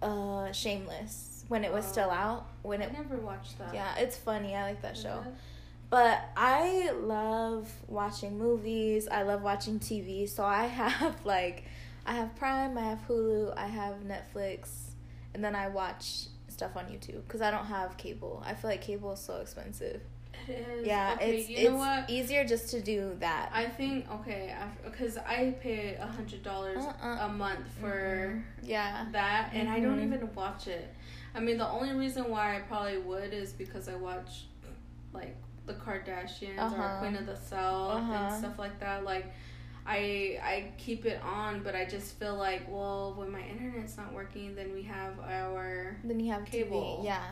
[0.02, 1.92] uh, Shameless when it was Oh.
[1.92, 2.46] still out.
[2.62, 3.74] When I it never watched that.
[3.74, 4.54] yeah, it's funny.
[4.54, 5.22] I like that Is show.
[5.26, 5.34] it?
[5.90, 9.06] But I love watching movies.
[9.10, 10.28] I love watching TV.
[10.28, 11.64] So I have like,
[12.06, 14.68] I have Prime, I have Hulu, I have Netflix,
[15.34, 18.42] and then I watch stuff on YouTube because I don't have cable.
[18.46, 20.00] I feel like cable is so expensive.
[20.48, 20.86] It is.
[20.86, 22.10] Yeah, okay, it's you it's know what?
[22.10, 23.50] easier just to do that.
[23.54, 27.18] I think okay, because I pay a hundred dollars Uh-uh.
[27.22, 28.42] a month for Mhm.
[28.68, 29.06] yeah.
[29.12, 30.04] that, and I don't Mhm.
[30.14, 30.92] even watch it.
[31.34, 34.44] I mean, the only reason why I probably would is because I watch
[35.12, 35.36] like
[35.66, 36.82] the Kardashians Uh-huh.
[36.82, 38.12] or Queen of the South Uh-huh.
[38.12, 39.04] and stuff like that.
[39.04, 39.32] Like,
[39.86, 44.12] I I keep it on, but I just feel like, well, when my internet's not
[44.12, 47.00] working, then we have our Then you have Cable.
[47.02, 47.04] TV.
[47.06, 47.22] Yeah.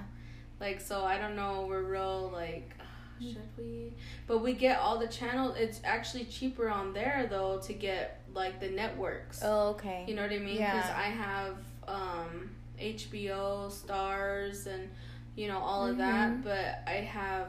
[0.60, 0.80] like.
[0.80, 1.66] So I don't know.
[1.68, 2.70] We're real like.
[3.22, 3.34] Mm.
[3.34, 3.92] Should we?
[4.26, 5.54] But we get all the channels.
[5.56, 9.40] It's actually cheaper on there though to get like the networks.
[9.44, 10.04] Oh, okay.
[10.08, 10.56] You know what I mean?
[10.56, 10.74] Yeah.
[10.74, 14.88] Because I have um, HBO, Starz, and
[15.36, 16.42] you know all of that, Mhm.
[16.42, 17.48] but I have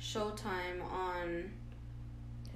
[0.00, 1.50] Showtime on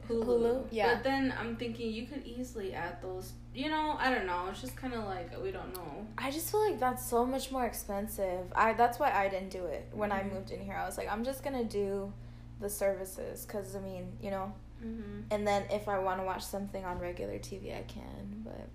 [0.09, 0.25] Hulu.
[0.25, 0.95] Hulu, yeah.
[0.95, 3.33] But then I'm thinking you could easily add those.
[3.55, 4.47] You know, I don't know.
[4.51, 6.07] It's just kind of like we don't know.
[6.19, 8.53] I just feel like that's so much more expensive.
[8.55, 10.33] I that's why I didn't do it when I Mhm.
[10.35, 10.75] moved in here.
[10.75, 12.13] I was like, I'm just gonna do
[12.61, 14.53] the services because I mean, you know.
[14.85, 15.21] Mm-hmm.
[15.31, 18.43] And then if I want to watch something on regular TV, I can.
[18.45, 18.69] But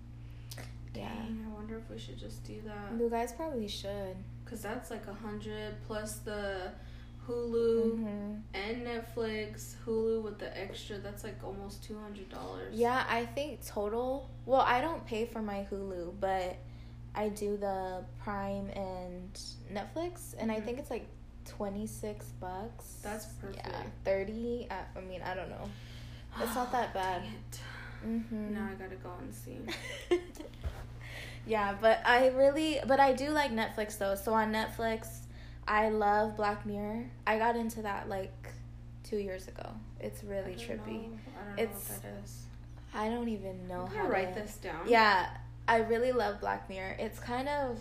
[0.94, 2.98] yeah, Dang, I wonder if we should just do that.
[3.00, 4.16] you guys probably should.
[4.44, 6.72] Cause that's like a hundred plus the
[7.30, 9.74] Hulu hmm and Netflix.
[9.86, 12.74] Hulu with the extra, that's like almost two hundred dollars.
[12.74, 14.28] Yeah, I think total.
[14.46, 16.56] Well, I don't pay for my Hulu, but
[17.14, 19.32] I do the Prime and
[19.72, 20.64] Netflix, and I Mhm.
[20.64, 21.06] think it's like
[21.44, 22.98] twenty six bucks.
[23.02, 23.66] That's perfect.
[23.66, 24.66] Yeah, thirty.
[24.70, 25.68] I, I mean, I don't know.
[26.40, 27.22] It's not that bad.
[28.06, 28.54] Mm-hmm.
[28.54, 29.58] Now I gotta go and see.
[31.46, 34.14] yeah, but I really, but I do like Netflix though.
[34.14, 35.19] So on Netflix,
[35.70, 37.04] I love Black Mirror.
[37.26, 38.32] I got into that like
[39.04, 39.70] two years ago.
[40.00, 41.08] It's really trippy.
[41.12, 41.18] know.
[41.40, 42.42] I don't It's- know what that is.
[42.92, 44.88] I don't even know I'm how gonna write this down.
[44.88, 45.30] Yeah,
[45.68, 46.96] I really love Black Mirror.
[46.98, 47.78] It's kind of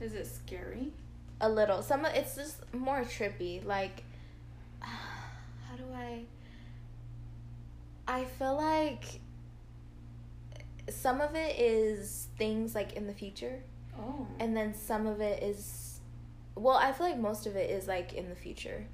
[0.00, 0.92] Is it scary?
[1.40, 1.82] a little.
[1.82, 3.64] Some of it's just more trippy.
[3.64, 4.04] Like,
[4.80, 6.22] how do I?
[8.06, 9.18] I feel like
[10.88, 13.64] some of it is things like in the future,
[13.98, 14.28] Oh.
[14.38, 15.85] and then some of it is,
[16.56, 18.84] well, I feel like most of it is like in the future,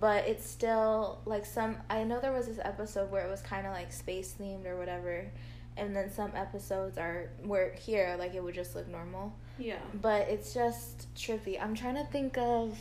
[0.00, 1.76] but it's still like some.
[1.88, 4.76] I know there was this episode where it was kind of like space themed or
[4.76, 5.30] whatever,
[5.76, 9.78] and then some episodes are where here like it would just look normal yeah.
[10.00, 11.60] but it's just trippy.
[11.60, 12.78] I'm trying to think of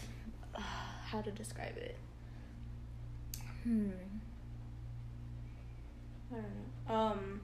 [0.56, 0.62] uh,
[1.06, 1.96] how to describe it.
[3.64, 3.90] Hmm.
[6.32, 6.94] I don't know.
[6.94, 7.42] Um.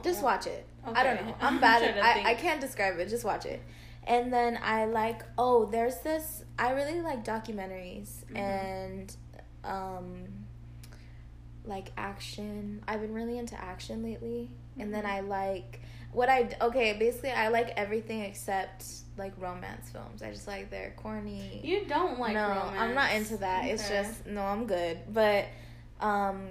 [0.02, 0.66] Just watch it.
[0.84, 1.34] I don't know.
[1.40, 2.30] I'm bad at I.
[2.30, 3.08] I can't describe it.
[3.08, 3.62] Just watch it.
[4.06, 8.36] And then I like oh, there's this I really like documentaries Mhm.
[8.36, 9.16] and
[9.64, 10.24] um
[11.64, 12.82] like action.
[12.86, 14.50] I've been really into action lately.
[14.78, 15.10] And then Mhm.
[15.10, 15.80] I like
[16.12, 18.84] what I okay, basically I like everything except
[19.18, 20.22] like romance films.
[20.22, 21.60] I just like they're corny.
[21.64, 22.76] You don't like no, romance.
[22.78, 23.64] I'm not into that.
[23.66, 24.98] It's just no, I'm good.
[25.12, 25.46] But
[26.00, 26.46] um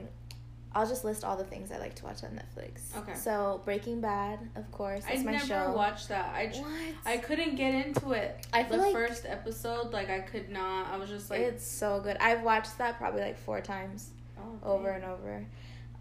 [0.75, 2.95] I'll just list all the things I like to watch on Netflix.
[2.97, 3.13] Okay.
[3.15, 5.71] So Breaking Bad, of course, I my never show.
[5.73, 6.35] watched that.
[6.35, 6.71] I j- what?
[7.05, 8.45] I couldn't get into it.
[8.51, 10.87] I the like- first episode, like I could not.
[10.91, 12.17] I was just like, it's so good.
[12.19, 15.45] I've watched that probably like four times, oh, over and over.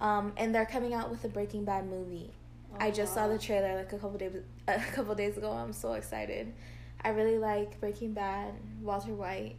[0.01, 2.33] Um, and they're coming out with a Breaking Bad movie.
[2.73, 4.35] Oh, I just saw the trailer like a couple days
[4.69, 5.53] a couple days ago.
[5.53, 6.53] I'm so excited.
[7.01, 8.55] I really like Breaking Bad.
[8.83, 9.55] Walter White.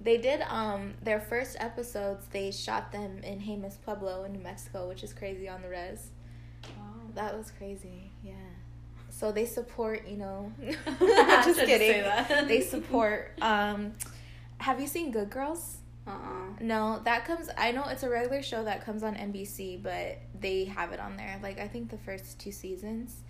[0.00, 2.26] They did um their first episodes.
[2.32, 6.10] They shot them in Jemez Pueblo in New Mexico, which is crazy on the res.
[6.76, 6.84] Wow.
[7.14, 8.10] That was crazy.
[8.22, 8.34] Yeah.
[9.10, 10.52] So they support, you know.
[10.98, 12.04] Just kidding.
[12.48, 13.32] they support.
[13.40, 13.92] Um,
[14.58, 15.78] have you seen Good Girls?
[16.06, 16.60] Uh-uh.
[16.60, 17.48] No, that comes.
[17.56, 21.16] I know it's a regular show that comes on NBC, but they have it on
[21.16, 21.38] there.
[21.42, 23.22] Like I think the first two seasons,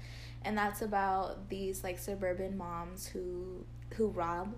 [0.42, 4.54] and that's about these like suburban moms who who rob,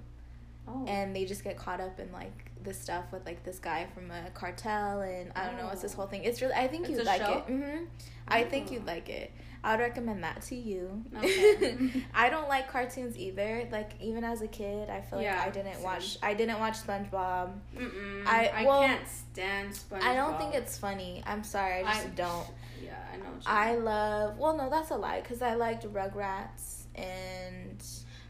[0.68, 0.84] Oh.
[0.88, 4.10] and they just get caught up in like this stuff with like this guy from
[4.10, 5.68] a cartel, and I don't know.
[5.70, 5.98] It's this Oh.
[5.98, 6.24] whole thing.
[6.24, 6.54] It's really.
[6.54, 7.38] I think It's you'd like show?
[7.46, 7.52] it.
[7.52, 7.84] hmm
[8.28, 8.72] I think Oh.
[8.74, 9.30] you'd like it.
[9.62, 11.02] I would recommend that to you.
[11.16, 12.04] Okay.
[12.14, 13.68] I don't like cartoons either.
[13.72, 15.82] Like even as a kid, I feel like I didn't same.
[15.82, 16.18] watch.
[16.22, 17.52] I didn't watch SpongeBob.
[17.76, 18.26] Mm-mm.
[18.26, 20.02] I- I, can't stand SpongeBob.
[20.02, 21.22] I don't think it's funny.
[21.26, 22.46] I'm sorry, I just I- don't.
[22.84, 23.24] Yeah, I know.
[23.46, 23.84] I mean.
[23.84, 24.38] love.
[24.38, 27.82] Well, no, that's a lie because I liked Rugrats and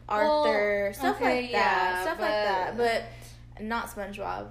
[0.09, 1.57] Well, Arthur, stuff okay, like that,
[1.95, 3.03] yeah, stuff like that, but
[3.61, 4.47] not SpongeBob.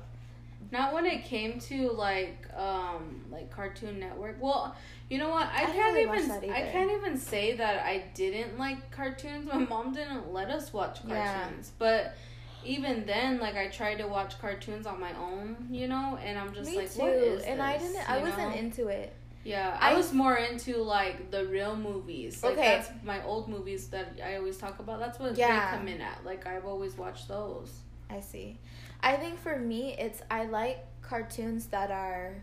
[0.72, 4.36] Not when it came to like um like Cartoon Network.
[4.40, 4.74] Well,
[5.08, 5.46] you know what?
[5.46, 9.46] I, I can't really even I can't even say that I didn't like cartoons.
[9.46, 11.40] My mom didn't let us watch Yeah.
[11.40, 11.70] cartoons.
[11.78, 12.16] But
[12.64, 16.52] even then like I tried to watch cartoons on my own, you know, and I'm
[16.52, 17.00] just Me like too.
[17.00, 18.10] what is and I didn't.
[18.10, 18.56] I you wasn't know?
[18.58, 19.14] into it.
[19.46, 22.42] Yeah, I, I- was more into like the real movies.
[22.42, 22.62] Like Okay.
[22.76, 24.98] that's my old movies that I always talk about.
[24.98, 25.70] That's what Yeah.
[25.70, 26.24] they come in at.
[26.24, 27.70] Like I've always watched those.
[28.10, 28.58] I see.
[29.00, 32.42] I think for me, it's I like cartoons that are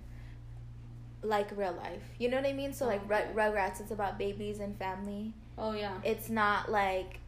[1.21, 2.03] like real life.
[2.19, 2.73] You know what I mean?
[2.73, 3.27] So like Okay.
[3.33, 5.33] Rug- Rugrats, it's about babies and family.
[5.57, 5.93] Oh yeah.
[6.03, 7.19] It's not like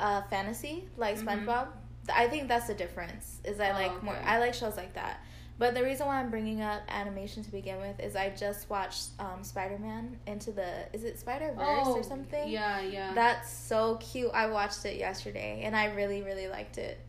[0.00, 1.24] a fantasy like Mhm.
[1.46, 1.68] SpongeBob.
[2.14, 3.40] I think that's the difference.
[3.44, 4.16] Is I Oh, like more.
[4.24, 5.20] I like shows like that.
[5.58, 9.08] But the reason why I'm bringing up animation to begin with is I just watched
[9.18, 12.42] um, Spider Man into the is it Spider Verse or something?
[12.44, 13.14] Oh, Yeah, yeah.
[13.14, 14.30] That's so cute.
[14.34, 17.00] I watched it yesterday and I really really liked it.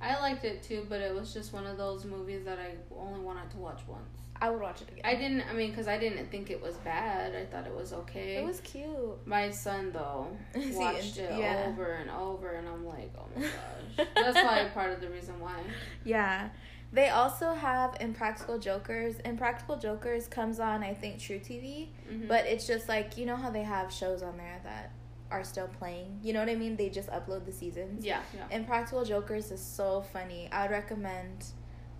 [0.00, 3.20] I liked it too, but it was just one of those movies that I only
[3.20, 4.08] wanted to watch once.
[4.42, 5.02] I would watch it again.
[5.04, 5.42] I didn't.
[5.50, 7.34] I mean, because I didn't think it was bad.
[7.34, 8.36] I thought it was okay.
[8.36, 9.26] It was cute.
[9.26, 11.66] My son though See, watched it yeah.
[11.68, 13.42] over and over, and I'm like, oh my
[13.96, 14.06] gosh.
[14.14, 15.60] That's probably part of the reason why.
[16.04, 16.48] Yeah.
[16.92, 19.16] They also have Impractical Jokers.
[19.24, 22.26] Impractical Jokers comes on, I think, truTV, Mhm.
[22.28, 24.90] but it's just like, you know how they have shows on there that
[25.30, 26.18] are still playing?
[26.22, 26.76] You know what I mean?
[26.76, 28.04] They just upload the seasons.
[28.04, 28.56] yeah, yeah.
[28.56, 30.48] Impractical Jokers is so funny.
[30.50, 31.44] I would recommend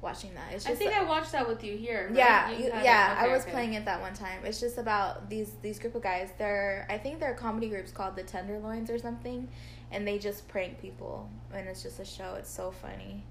[0.03, 0.53] watching that.
[0.55, 2.07] It's I think like- I watched that with you here.
[2.09, 2.17] right?
[2.17, 3.15] yeah, you- yeah.
[3.17, 3.53] Okay, I was okay.
[3.53, 4.45] playing it that one time.
[4.45, 6.31] It's just about these these group of guys.
[6.39, 9.49] They're I think they're comedy groups called the Tenderloins or something,
[9.93, 12.35] and they just prank people, and it's just a show.
[12.39, 13.25] It's so funny.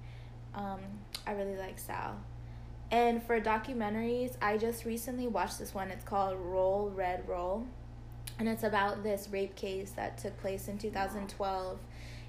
[0.54, 0.80] Um,
[1.26, 2.16] I really like Sal.
[2.90, 5.90] And for documentaries, I just recently watched this one.
[5.90, 7.66] It's called Roll Red Roll,
[8.38, 11.78] and it's about this rape case that took place in 2012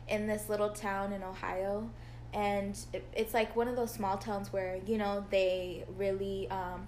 [0.07, 1.89] in this little town in Ohio
[2.33, 2.77] and
[3.13, 6.87] it's like one of those small towns where you know they really um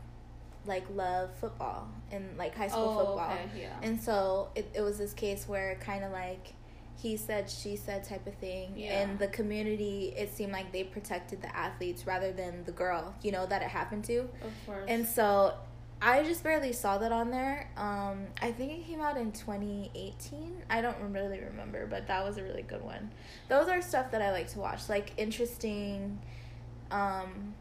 [0.66, 3.74] like love football and like high school Oh, football okay, yeah.
[3.82, 6.54] and so it, it was this case where kind of like
[7.02, 9.02] he said she said type of thing Yeah.
[9.02, 13.32] and the community it seemed like they protected the athletes rather than the girl you
[13.32, 14.30] know that it happened to of
[14.66, 14.86] course.
[14.88, 15.54] and so
[16.02, 17.70] I just barely saw that on there.
[17.78, 20.64] Um, I think it came out in 2018.
[20.70, 23.10] I don't really remember, but that was a really good one.
[23.48, 26.20] Those are stuff that I like to watch, like interesting.
[26.92, 27.54] Um,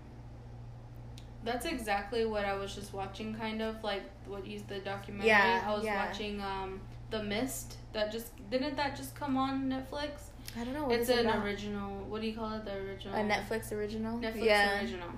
[1.45, 5.29] That's exactly what I was just watching, kind of like what you the documentary.
[5.29, 6.05] Yeah, I was yeah.
[6.07, 6.81] watching um
[7.13, 7.77] The Mist.
[7.93, 10.11] That just didn't that just come on Netflix?
[10.59, 10.85] I don't know.
[10.87, 11.45] What it's is it an about?
[11.45, 11.91] original.
[12.09, 12.65] What do you call it?
[12.65, 13.15] The original.
[13.15, 14.19] A Netflix original.
[14.19, 14.81] Netflix yeah.
[14.81, 15.09] original.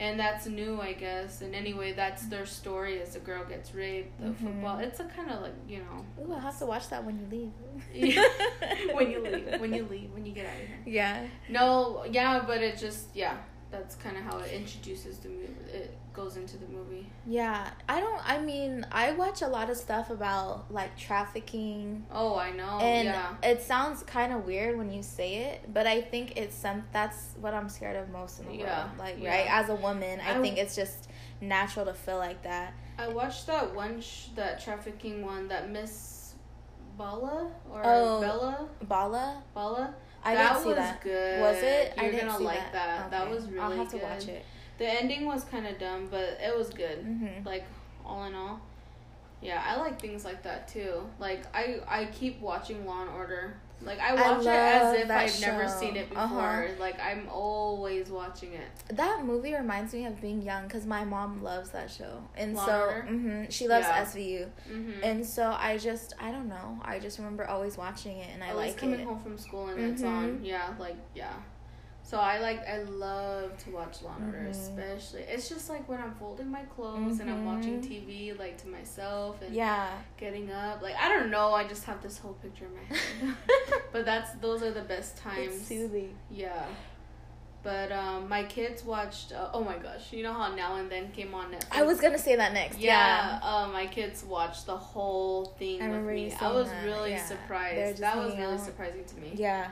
[0.00, 1.40] And that's new, I guess.
[1.40, 4.20] And anyway, that's their story as a girl gets raped.
[4.20, 4.36] The Mhm.
[4.36, 4.78] football.
[4.78, 6.04] It's a kind of like you know.
[6.24, 7.52] Ooh, I'll have to watch that when you leave.
[8.94, 10.78] When you leave, when you leave, when you get out of here.
[10.86, 11.26] Yeah.
[11.48, 13.36] No, yeah, but it just yeah,
[13.70, 15.48] that's kind of how it introduces the movie.
[15.72, 17.06] It goes into the movie.
[17.26, 17.68] Yeah.
[17.88, 18.20] I don't.
[18.28, 22.06] I mean, I watch a lot of stuff about like trafficking.
[22.10, 22.78] Oh, I know.
[22.80, 23.34] and yeah.
[23.42, 26.84] it sounds kind of weird when you say it, but I think it's some.
[26.92, 28.98] That's what I'm scared of most in the Yeah, world.
[28.98, 29.30] Like, yeah.
[29.30, 29.46] right?
[29.50, 31.08] As a woman, I, I- think it's just
[31.40, 32.72] natural to feel like that.
[32.98, 36.34] I watched that one, sh- that trafficking one, that Miss
[36.96, 38.20] Bala or Oh.
[38.20, 39.42] Bella Bala.
[39.54, 39.94] Bala.
[40.28, 41.00] I that didn't see was that.
[41.02, 41.40] good.
[41.40, 41.92] Was it?
[41.96, 43.10] You're I didn't gonna like that.
[43.10, 43.32] That Okay.
[43.34, 43.62] was really good.
[43.62, 44.00] I'll have good.
[44.00, 44.44] to watch it.
[44.78, 46.98] The ending was kind of dumb, but it was good.
[46.98, 47.64] hmm Like
[48.06, 48.60] all in all,
[49.40, 51.02] yeah, I like things like that too.
[51.18, 53.56] Like I, I keep watching Law and Order.
[53.80, 56.24] Like I I watch it as if I've never seen it before.
[56.24, 56.62] Uh-huh.
[56.80, 58.66] Like I'm always watching it.
[58.96, 62.62] That movie reminds me of being young because my mom loves that show, and so
[62.62, 63.02] and Order?
[63.42, 64.04] hmm she loves Yeah.
[64.04, 65.04] SVU, Mm-hmm.
[65.04, 68.48] and so I just I don't know I just remember always watching it and I
[68.50, 69.06] I was like coming it.
[69.06, 70.08] home from school and it's Mhm.
[70.08, 70.40] on.
[70.44, 71.32] Yeah, like yeah.
[72.08, 74.50] So I like I love to watch Law and Order, Mhm.
[74.50, 75.20] especially.
[75.24, 77.86] It's just like when I'm folding my clothes and I'm watching Mhm.
[77.86, 79.90] TV, like to myself and Yeah.
[80.16, 80.80] getting up.
[80.80, 83.36] Like I don't know, I just have this whole picture in my head.
[83.92, 85.54] but that's those are the best times.
[85.56, 86.16] It's soothing.
[86.30, 86.64] Yeah.
[87.62, 89.32] But um, my kids watched.
[89.32, 90.10] Uh, oh my gosh!
[90.10, 91.66] You know how Now and Then came on Netflix.
[91.72, 92.78] I was gonna say that next.
[92.78, 93.40] Yeah, Yeah.
[93.42, 96.32] uh, my kids watched the whole thing I with me.
[96.40, 97.26] I was that, really yeah.
[97.26, 97.98] Surprised.
[98.00, 98.60] That was really out.
[98.60, 99.32] surprising to me.
[99.34, 99.68] Yeah.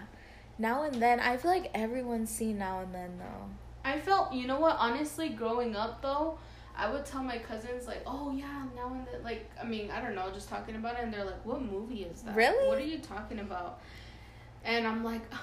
[0.59, 3.49] Now and then, I feel like everyone's seen now and then though.
[3.85, 4.77] I felt, you know what?
[4.79, 6.39] Honestly, growing up though,
[6.77, 10.01] I would tell my cousins like, "Oh yeah, now and then." Like, I mean, I
[10.01, 12.35] don't know, just talking about it, and they're like, "What movie is that?
[12.35, 12.69] Really?
[12.69, 13.81] What are you talking about?"
[14.65, 15.39] And I'm like, "Ugh,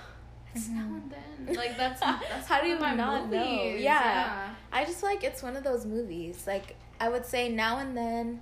[0.53, 1.01] "It's now Mhm.
[1.03, 1.11] and
[1.47, 1.99] then." Like that's
[2.29, 3.65] that's How do you my not know?
[3.65, 3.81] movies.
[3.81, 4.49] Yeah.
[4.71, 6.45] I just like it's one of those movies.
[6.47, 8.41] Like I would say now and then,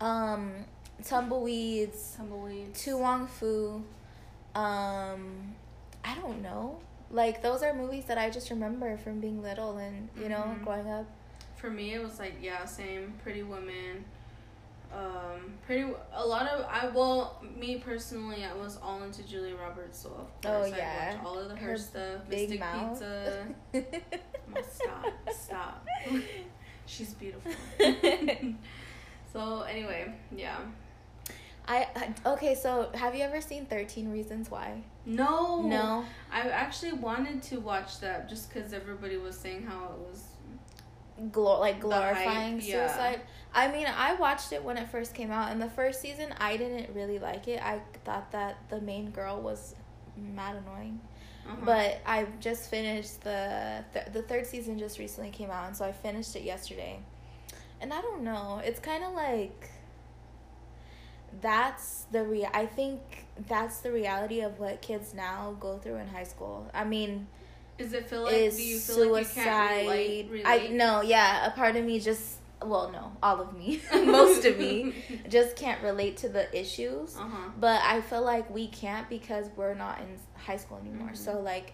[0.00, 0.52] um,
[1.04, 2.82] Tumbleweeds, Tumbleweeds.
[2.84, 3.82] To Wong Foo,
[4.54, 5.54] um,
[6.04, 6.78] I don't know.
[7.10, 10.64] Like those are movies that I just remember from being little and you know Mhm.
[10.64, 11.06] growing up.
[11.56, 13.14] For me, it was like yeah, same.
[13.22, 14.04] Pretty Woman.
[14.92, 20.00] Um, pretty a lot of I well me personally I was all into Julia Roberts
[20.00, 21.10] so of Oh, yeah.
[21.12, 22.98] I watched all of the, her, Her stuff Big Mystic mouth.
[22.98, 23.46] Pizza
[24.56, 25.86] Oh, stop stop
[26.86, 27.52] she's beautiful
[29.32, 30.56] so anyway yeah
[31.68, 31.86] I
[32.26, 32.54] okay.
[32.54, 34.82] So have you ever seen Thirteen Reasons Why?
[35.06, 36.04] no No.
[36.32, 40.24] I actually wanted to watch that just because everybody was saying how it was
[41.32, 42.86] Glor- like hype, glorifying yeah.
[42.88, 43.20] suicide.
[43.52, 46.56] I mean, I watched it when it first came out, and the first season I
[46.56, 47.60] didn't really like it.
[47.62, 49.74] I thought that the main girl was
[50.16, 50.98] mad annoying.
[51.46, 51.56] uh-huh.
[51.64, 55.84] But I just finished the th- the third season just recently came out, and so
[55.84, 57.00] I finished it yesterday.
[57.82, 59.70] And I don't know, it's kind of like
[61.40, 63.00] that's the rea- I think
[63.48, 66.68] that's the reality of what kids now go through in high school.
[66.74, 67.26] I mean,
[67.78, 69.12] is it feel like is do you feel suicide.
[69.12, 70.70] like you can't relate, relate?
[70.72, 71.46] I no, yeah.
[71.46, 74.92] A part of me just well, no, all of me, most of me,
[75.30, 77.16] just can't relate to the issues.
[77.16, 77.48] Uh huh.
[77.58, 81.10] But I feel like we can't because we're not in high school anymore.
[81.12, 81.16] Mhm.
[81.16, 81.72] So like,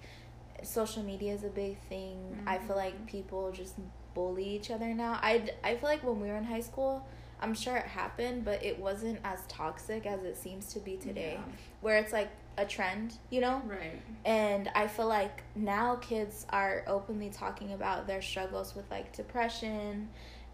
[0.63, 2.39] social media is a big thing.
[2.47, 2.85] I feel Mhm.
[2.85, 3.75] like people just
[4.15, 5.19] bully each other now.
[5.23, 7.05] I I feel like when we were in high school.
[7.41, 11.39] I'm sure it happened, but it wasn't as toxic as it seems to be today,
[11.81, 13.61] where it's like a trend, you know?
[13.67, 14.01] Right.
[14.25, 20.09] And I feel like now kids are openly talking about their struggles with like depression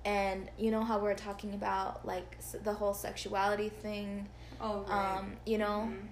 [0.04, 4.28] and you know how we're talking about like s- the whole sexuality thing.
[4.60, 5.18] Oh right.
[5.18, 6.08] Um, you know, Mhm.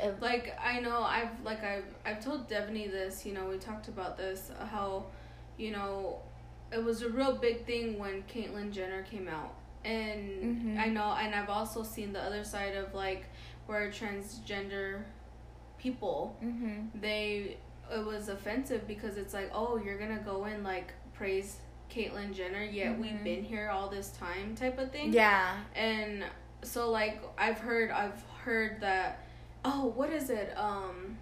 [0.00, 3.26] uh, like I know I've like I've I've told Devaney this.
[3.26, 5.06] You know, we talked about this how,
[5.56, 6.20] you know,
[6.70, 9.52] it was a real big thing when Caitlyn Jenner came out,
[9.86, 10.78] and Mhm.
[10.78, 13.24] I know, and I've also seen the other side of like
[13.66, 15.02] where transgender
[15.78, 16.88] people mhm.
[17.00, 17.56] they
[17.92, 21.58] it was offensive because it's like oh you're gonna go and like praise
[21.90, 23.24] Caitlyn Jenner yet we've Mhm.
[23.24, 25.56] been here all this time type of thing Yeah.
[25.74, 26.24] and
[26.62, 29.20] so like I've heard I've heard that
[29.64, 31.18] oh what is it um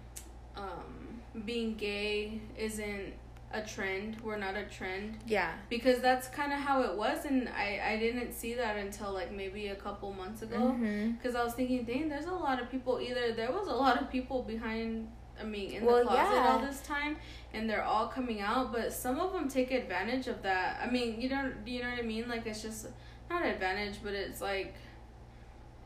[0.55, 3.13] um being gay isn't
[3.55, 4.17] a trend.
[4.23, 5.17] We're not a trend.
[5.25, 5.51] Yeah.
[5.69, 9.31] Because that's kind of how it was, and I I didn't see that until like
[9.31, 10.59] maybe a couple months ago.
[10.59, 11.37] Because Mm-hmm.
[11.37, 12.93] I was thinking, dang, there's a lot of people.
[12.99, 15.07] Either there was a lot of people behind.
[15.41, 16.47] I mean, in Well, the closet yeah.
[16.49, 17.17] all this time,
[17.53, 18.71] and they're all coming out.
[18.71, 20.79] But some of them take advantage of that.
[20.85, 21.53] I mean, you don't.
[21.65, 22.25] You know what I mean?
[22.29, 22.87] Like it's just
[23.29, 24.75] not advantage, but it's like.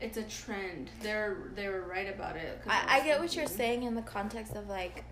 [0.00, 0.88] It's a trend.
[1.02, 2.62] They're they were right about it.
[2.66, 5.04] I, I get what you're saying in the context of like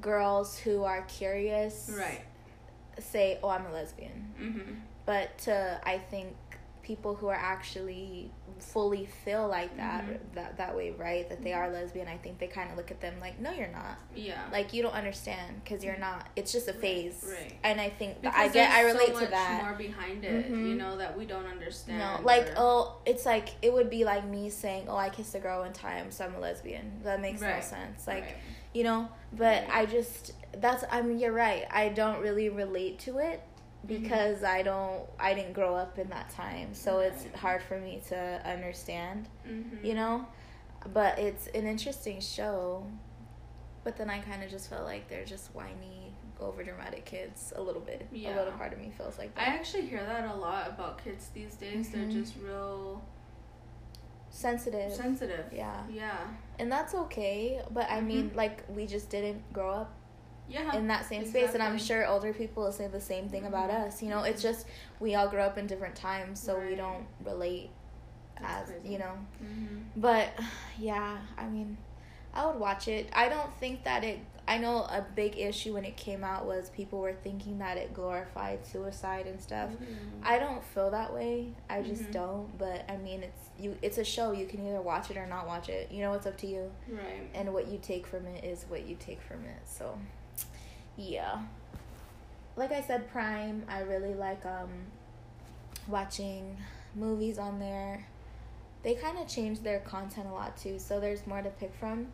[0.00, 2.22] girls who are curious Right.
[2.98, 4.72] say, "Oh, I'm a lesbian," Mm-hmm.
[5.06, 6.34] but to I think
[6.82, 10.18] people who are actually fully feel like that Mhm.
[10.34, 11.28] that that way, right?
[11.28, 12.06] That they are lesbian.
[12.08, 14.40] I think they kind of look at them like, "No, you're not." Yeah.
[14.52, 16.28] Like you don't understand because you're not.
[16.36, 17.52] It's just a phase, right.
[17.64, 18.70] and I think Because I get.
[18.72, 19.62] I there's relate so to much that.
[19.64, 20.68] More behind it, Mhm.
[20.68, 21.98] you know, that we don't understand.
[21.98, 25.34] No, like or- oh, it's like it would be like me saying, "Oh, I kissed
[25.34, 27.64] a girl one time, so I'm a lesbian." That makes no Right.
[27.64, 28.06] sense.
[28.06, 28.34] Like Right.
[28.72, 29.70] you know, but Right.
[29.72, 31.66] I just that's I mean you're right.
[31.70, 33.40] I don't really relate to it
[33.86, 34.02] Mm-hmm.
[34.02, 38.00] because I don't I didn't grow up in that time, so it's hard for me
[38.08, 39.28] to understand.
[39.46, 39.84] Mhm.
[39.84, 40.26] You know,
[40.92, 42.86] but it's an interesting show.
[43.84, 47.60] But then I kind of just felt like they're just whiny, over dramatic kids a
[47.60, 48.06] little bit.
[48.12, 48.34] Yeah.
[48.34, 51.30] A little part of me feels like I actually hear that a lot about kids
[51.34, 51.88] these days.
[51.88, 51.92] Mhm.
[51.92, 53.02] They're just real
[54.30, 54.92] Sensitive.
[54.92, 55.46] sensitive.
[55.52, 55.82] Yeah.
[55.90, 56.18] Yeah.
[56.58, 58.36] and that's okay but i mean Mhm.
[58.36, 59.94] like we just didn't grow up
[60.52, 60.76] Yeah.
[60.76, 63.70] in that same space and i'm sure older people will say the same thing about
[63.70, 63.86] Mhm.
[63.86, 64.66] us you know it's just
[65.00, 67.70] we all grew up in different times so we don't relate
[68.40, 68.92] That's as crazy.
[68.92, 70.28] you know hmm but
[70.78, 71.76] yeah i mean
[72.34, 74.18] i would watch it i don't think that it
[74.54, 77.92] i know a big issue when it came out was people were thinking that it
[77.94, 79.70] glorified suicide and stuff
[80.24, 81.48] I don't feel that way.
[81.68, 82.12] I just Mhm.
[82.12, 82.58] don't.
[82.58, 83.76] But I mean, it's you.
[83.82, 84.30] It's a show.
[84.30, 85.90] You can either watch it or not watch it.
[85.90, 86.70] You know, it's up to you.
[86.88, 87.28] Right.
[87.34, 89.60] And what you take from it is what you take from it.
[89.64, 89.98] So,
[90.96, 91.42] yeah.
[92.54, 93.64] Like I said, Prime.
[93.68, 94.70] I really like um
[95.88, 96.56] watching
[96.94, 98.06] movies on there.
[98.82, 102.08] They kind of change their content a lot too, so there's more to pick from.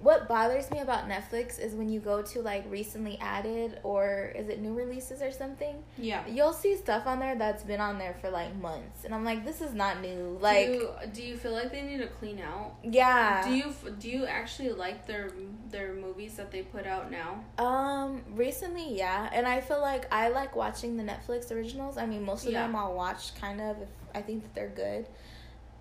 [0.00, 4.48] What bothers me about Netflix is when you go to like recently added or is
[4.48, 6.22] it new releases or something, yeah.
[6.28, 9.44] you'll see stuff on there that's been on there for like months, and I'm like,
[9.44, 10.38] this is not new.
[10.40, 12.74] Like, do you, do you feel like they need to clean out?
[12.82, 13.42] yeah.
[13.48, 15.30] Do you do you actually like their
[15.70, 17.42] their movies that they put out now?
[17.58, 21.96] Um, recently, yeah, and I feel like I like watching the Netflix originals.
[21.96, 22.62] I mean, most of Yeah.
[22.66, 25.06] them I'll watch kind of if I think that they're good.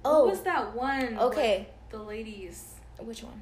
[0.05, 1.17] Oh, Oh, what was that one?
[1.19, 1.67] okay.
[1.89, 2.75] The ladies.
[2.99, 3.41] Which one?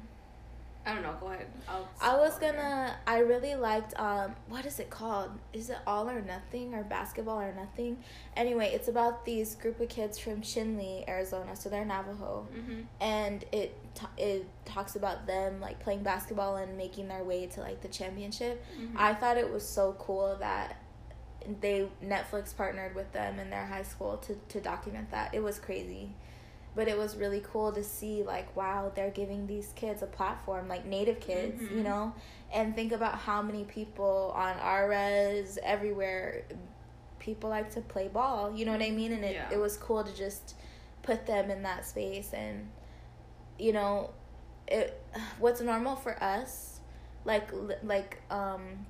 [0.86, 1.14] I don't know.
[1.18, 1.46] Go ahead.
[1.68, 2.94] I'll I was gonna.
[3.06, 3.98] I really liked.
[3.98, 5.30] Um, what is it called?
[5.52, 7.98] Is it All or Nothing or Basketball or Nothing?
[8.36, 11.56] Anyway, it's about these group of kids from Chinle, Arizona.
[11.56, 12.46] So they're Navajo.
[12.54, 12.84] Mhm.
[13.00, 13.78] and it
[14.18, 18.62] it talks about them like playing basketball and making their way to like the championship.
[18.78, 18.92] Mhm.
[18.96, 20.76] I thought it was so cool that
[21.60, 25.32] they Netflix partnered with them in their high school to to document that.
[25.34, 26.14] It was crazy.
[26.76, 30.68] But it was really cool to see like wow, they're giving these kids a platform
[30.68, 31.84] like native kids, you Mhm.
[31.84, 32.14] know?
[32.52, 36.44] And think about how many people on our res everywhere
[37.18, 39.12] people like to play ball, you know what I mean?
[39.12, 39.50] And it Yeah.
[39.52, 40.56] it was cool to just
[41.02, 42.70] put them in that space and
[43.58, 44.10] you know
[44.66, 45.00] it
[45.38, 46.80] what's normal for us
[47.24, 47.48] like
[47.82, 48.86] like um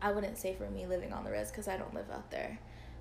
[0.00, 2.58] i wouldn't say for me living on the res because i don't live out there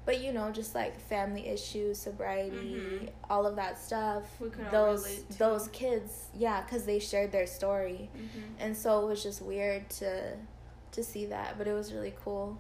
[0.08, 3.10] but you know just like family issues sobriety Mhm.
[3.30, 4.24] all of that stuff
[4.72, 5.04] those
[5.38, 8.44] those kids yeah because they shared their story Mhm.
[8.60, 10.12] and so it was just weird to
[10.94, 12.58] to see that but it was really cool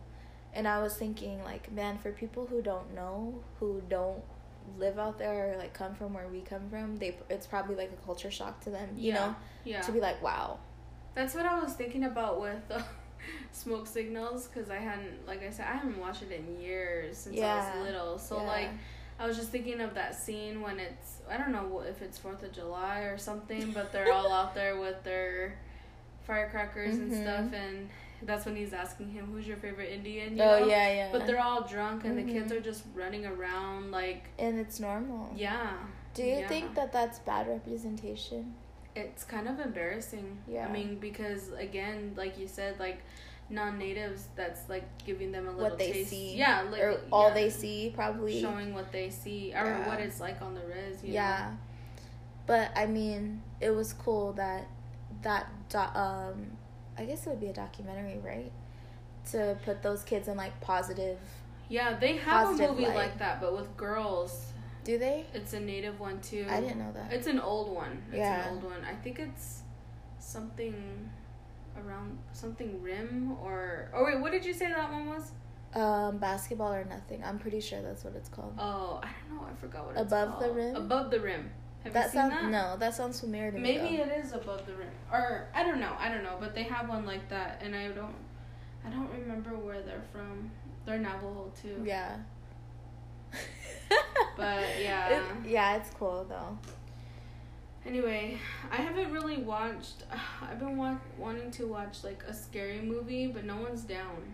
[0.53, 4.21] and i was thinking like man for people who don't know who don't
[4.77, 7.91] live out there or like come from where we come from they it's probably like
[7.91, 9.15] a culture shock to them you Yeah.
[9.19, 9.81] know Yeah.
[9.81, 10.59] to be like wow
[11.15, 12.81] That's what I was thinking about with uh,
[13.51, 17.39] Smoke Signals because I hadn't, like I said, I haven't watched it in years since
[17.39, 18.17] I was little.
[18.19, 18.47] So Yeah.
[18.47, 18.69] like,
[19.19, 22.43] I was just thinking of that scene when it's I don't know if it's Fourth
[22.43, 25.57] of July or something, but they're all out there with their
[26.25, 27.01] firecrackers Mhm.
[27.01, 27.89] and stuff, and
[28.23, 30.67] that's when he's asking him, "Who's your favorite Indian?" You oh know?
[30.67, 32.57] yeah yeah But they're all drunk, and the kids Mhm.
[32.57, 35.73] are just running around like, and it's normal yeah.
[36.13, 36.47] do you yeah.
[36.47, 38.55] think that that's bad representation
[38.97, 40.37] It's kind of embarrassing.
[40.47, 40.67] Yeah.
[40.67, 43.01] I mean, because again, like you said, like
[43.49, 46.09] non-natives, that's like giving them a little what they taste.
[46.09, 49.87] see Yeah, like or all yeah, they see probably showing what they see or Yeah.
[49.87, 51.03] what it's like on the res.
[51.03, 51.51] You yeah
[52.45, 54.67] but i mean it was cool that
[55.21, 56.47] that do- um
[56.97, 58.51] i guess it would be a documentary right
[59.31, 61.17] to put those kids in like positive?
[61.69, 62.95] Yeah, they have a movie light.
[62.95, 64.53] like that, but with girls.
[64.87, 66.45] Do they It's a native one too.
[66.49, 67.93] i didn't know that It's an old one.
[68.09, 68.47] It's Yeah.
[68.47, 68.81] an old one.
[68.93, 69.61] I think it's
[70.19, 71.09] something.
[71.85, 75.25] around something rim or oh wait, what did you say that one was?
[75.75, 77.19] Um, basketball or nothing.
[77.23, 78.53] I'm pretty sure that's what it's called.
[78.57, 79.45] Oh, I don't know.
[79.51, 80.75] I forgot what it's Above the rim?
[80.75, 81.43] Above the rim.
[81.83, 82.49] Have that you seen sounds that?
[82.59, 83.63] no, that sounds familiar to me.
[83.77, 85.93] Maybe it is above the rim, or I don't know.
[85.99, 88.15] I don't know, but they have one like that, and I don't,
[88.85, 90.49] I don't remember where they're from.
[90.85, 91.77] They're Navajo too.
[91.85, 92.17] Yeah.
[94.37, 95.09] But, yeah.
[95.09, 96.57] It- yeah, it's cool though.
[97.85, 98.37] Anyway,
[98.71, 100.03] I haven't really watched.
[100.41, 104.33] I've been wa- wanting to watch like a scary movie, but no one's down.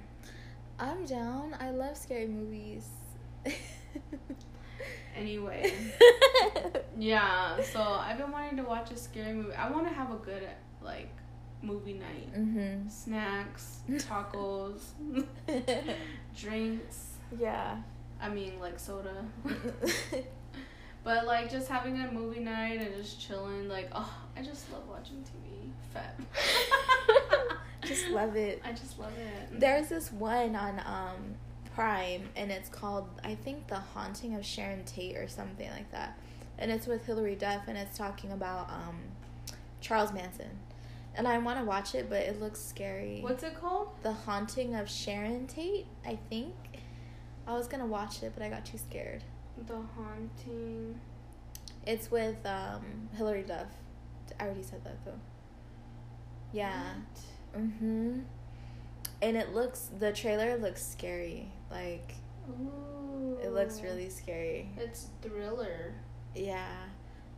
[0.80, 1.56] I'm down.
[1.60, 2.88] I love scary movies.
[5.16, 5.72] Anyway,
[6.98, 7.62] yeah.
[7.62, 9.54] So I've been wanting to watch a scary movie.
[9.54, 10.42] I want to have a good
[10.82, 11.10] like
[11.62, 12.34] movie night.
[12.36, 12.90] mhm.
[12.92, 14.82] Snacks, tacos,
[16.36, 17.10] drinks.
[17.40, 17.78] yeah.
[18.24, 19.26] I mean, like soda.
[21.04, 24.84] But like just having a movie night and just chilling, like oh, I just love
[24.90, 25.70] watching TV.
[25.94, 26.20] Fat.
[27.86, 28.62] Just love it.
[28.64, 29.60] I just love it.
[29.60, 31.36] There's this one on um
[31.76, 36.18] Prime and it's called I think The Haunting of Sharon Tate or something like that.
[36.58, 39.02] And it's with Hilary Duff and it's talking about um
[39.82, 40.50] Charles Manson.
[41.14, 43.20] And I want to watch it but it looks scary.
[43.20, 43.90] What's it called?
[44.02, 46.54] The Haunting of Sharon Tate, I think.
[47.48, 49.24] I was to watch it but I got too scared.
[49.68, 51.00] The haunting.
[51.86, 53.68] It's with um Hilary Duff.
[54.40, 55.20] I already said that though.
[56.52, 56.94] Yeah.
[57.56, 58.24] Mhm.
[59.22, 61.52] And it looks the trailer looks scary.
[61.70, 62.16] Like
[62.50, 63.38] Ooh.
[63.44, 64.70] it looks really scary.
[64.78, 65.94] It's thriller.
[66.36, 66.86] Yeah.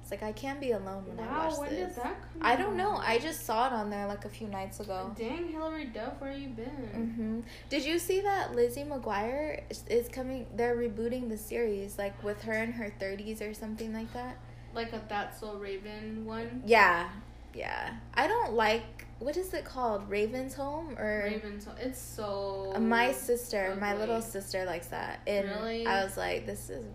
[0.06, 1.96] It's like I can't be alone when I watch when this.
[1.96, 2.96] did that come I don't know.
[2.98, 5.12] I just saw it on there like a few nights ago.
[5.18, 7.44] Dang, Hilary Duff, where you been?
[7.44, 7.50] Mhm.
[7.72, 10.46] Did you see that Lizzie McGuire is, is coming?
[10.56, 14.38] They're rebooting the series, like with her in her thirties or something like that.
[14.76, 16.62] Like a That's So Raven one.
[16.68, 17.10] Yeah,
[17.56, 17.96] yeah.
[18.14, 20.08] I don't like what is it called?
[20.08, 21.66] Raven's Home or Raven's.
[21.66, 21.78] Home.
[21.82, 22.76] It's so.
[22.80, 25.88] My sister, my little sister likes that, and Really?
[25.88, 26.86] I was like, this is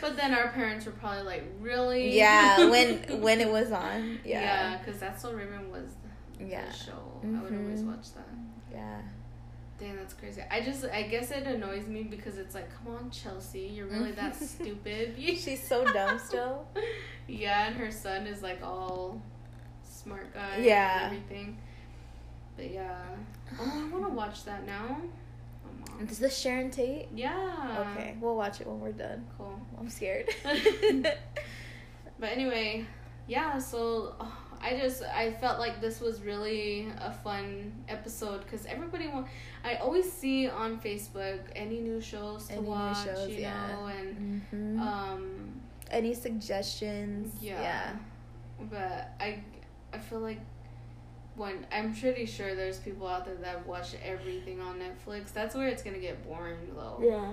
[0.00, 2.16] But then our parents were probably like, really?
[2.16, 2.68] yeah.
[2.70, 5.84] when when it was on, Yeah, yeah, because That's So Raven was
[6.38, 7.20] the yeah, show.
[7.22, 7.86] I would always Mhm.
[7.96, 8.28] watch that.
[8.72, 9.00] yeah.
[9.78, 10.40] Dang, that's crazy.
[10.50, 14.12] I just, I guess it annoys me because it's like, come on, Chelsea, you're really
[14.12, 15.14] that stupid.
[15.18, 16.66] She's so dumb still.
[17.26, 19.20] Yeah, and her son is like all
[19.82, 20.58] smart guy.
[20.58, 21.06] Yeah.
[21.06, 21.58] And everything.
[22.56, 23.00] But yeah.
[23.58, 24.96] Oh, I want to watch that now.
[26.08, 27.08] Is this Sharon Tate?
[27.14, 27.86] Yeah.
[27.96, 29.24] Okay, we'll watch it when we're done.
[29.38, 29.58] Cool.
[29.78, 30.28] I'm scared.
[32.18, 32.86] But anyway,
[33.26, 33.58] yeah.
[33.58, 39.08] So oh, I just I felt like this was really a fun episode because everybody
[39.08, 39.26] want.
[39.64, 43.66] I always see on Facebook any new shows to Any new watch, shows, you yeah.
[43.66, 44.78] know, and Mhm.
[44.80, 47.34] um, Any suggestions?
[47.40, 47.60] yeah.
[47.60, 47.96] Yeah.
[48.70, 49.42] But I,
[49.92, 50.40] I feel like
[51.36, 55.32] when I'm pretty sure there's people out there that watch everything on Netflix.
[55.32, 57.00] That's where it's gonna get boring though.
[57.02, 57.32] Yeah.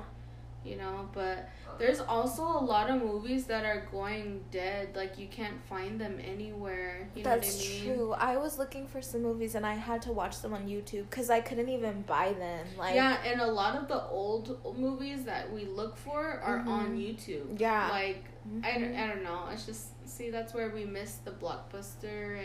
[0.64, 1.50] You know, but
[1.80, 4.96] there's also a lot of movies that are going dead.
[4.96, 7.08] Like you can't find them anywhere.
[7.16, 7.96] You know That's what I mean?
[7.98, 8.14] true.
[8.14, 11.32] I was looking for some movies and I had to watch them on YouTube because
[11.32, 12.68] I couldn't even buy them.
[12.78, 16.96] Like yeah, and a lot of the old movies that we look for are on
[16.96, 17.02] Mhm.
[17.02, 17.60] YouTube.
[17.60, 17.90] Yeah.
[17.90, 18.24] Like
[18.64, 18.96] I, don't.
[18.96, 19.46] I don't know.
[19.52, 22.40] It's just see that's where we miss the blockbuster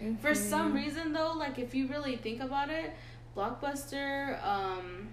[0.00, 0.36] and For Mhm.
[0.36, 2.90] some reason, though, like if you really think about it,
[3.36, 5.08] Blockbuster, um,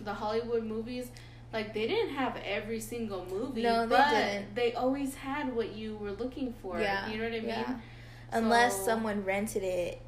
[0.00, 1.08] the Hollywood movies,
[1.52, 3.62] like they didn't have every single movie.
[3.62, 4.54] No, they but didn't.
[4.54, 6.80] They always had what you were looking for.
[6.80, 7.48] Yeah, you know what I mean.
[7.48, 7.74] yeah.
[8.32, 10.00] Unless So- someone rented it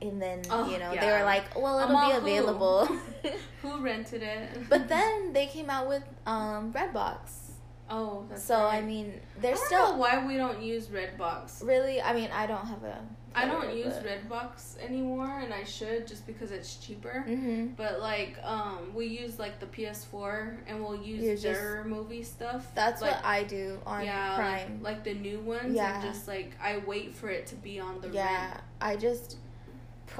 [0.00, 2.86] and then, Oh, you know, they were like, well, it'll Among be available.
[3.62, 4.68] Who rented it?
[4.68, 7.16] but then they came out with um, Redbox.
[7.90, 8.78] oh, that's so, right.
[8.78, 11.64] I mean, I they're still know why we don't use Redbox.
[11.66, 13.00] really, I mean, I don't have a.
[13.36, 17.24] I don't player, use but- Redbox anymore, and I should just because it's cheaper.
[17.26, 17.74] Mhm.
[17.76, 22.22] But like, um, we use like the PS4, and we'll use You just- their movie
[22.22, 22.70] stuff.
[22.74, 24.82] That's like, what I do on yeah, Prime.
[24.82, 25.74] Like, like the new ones.
[25.74, 25.94] Yeah.
[26.00, 28.60] And just like I wait for it to be on the yeah, rent.
[28.80, 29.38] I just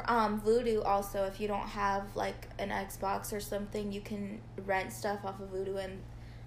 [0.06, 4.92] um Vudu also if you don't have like an Xbox or something, you can rent
[4.92, 6.00] stuff off of Vudu and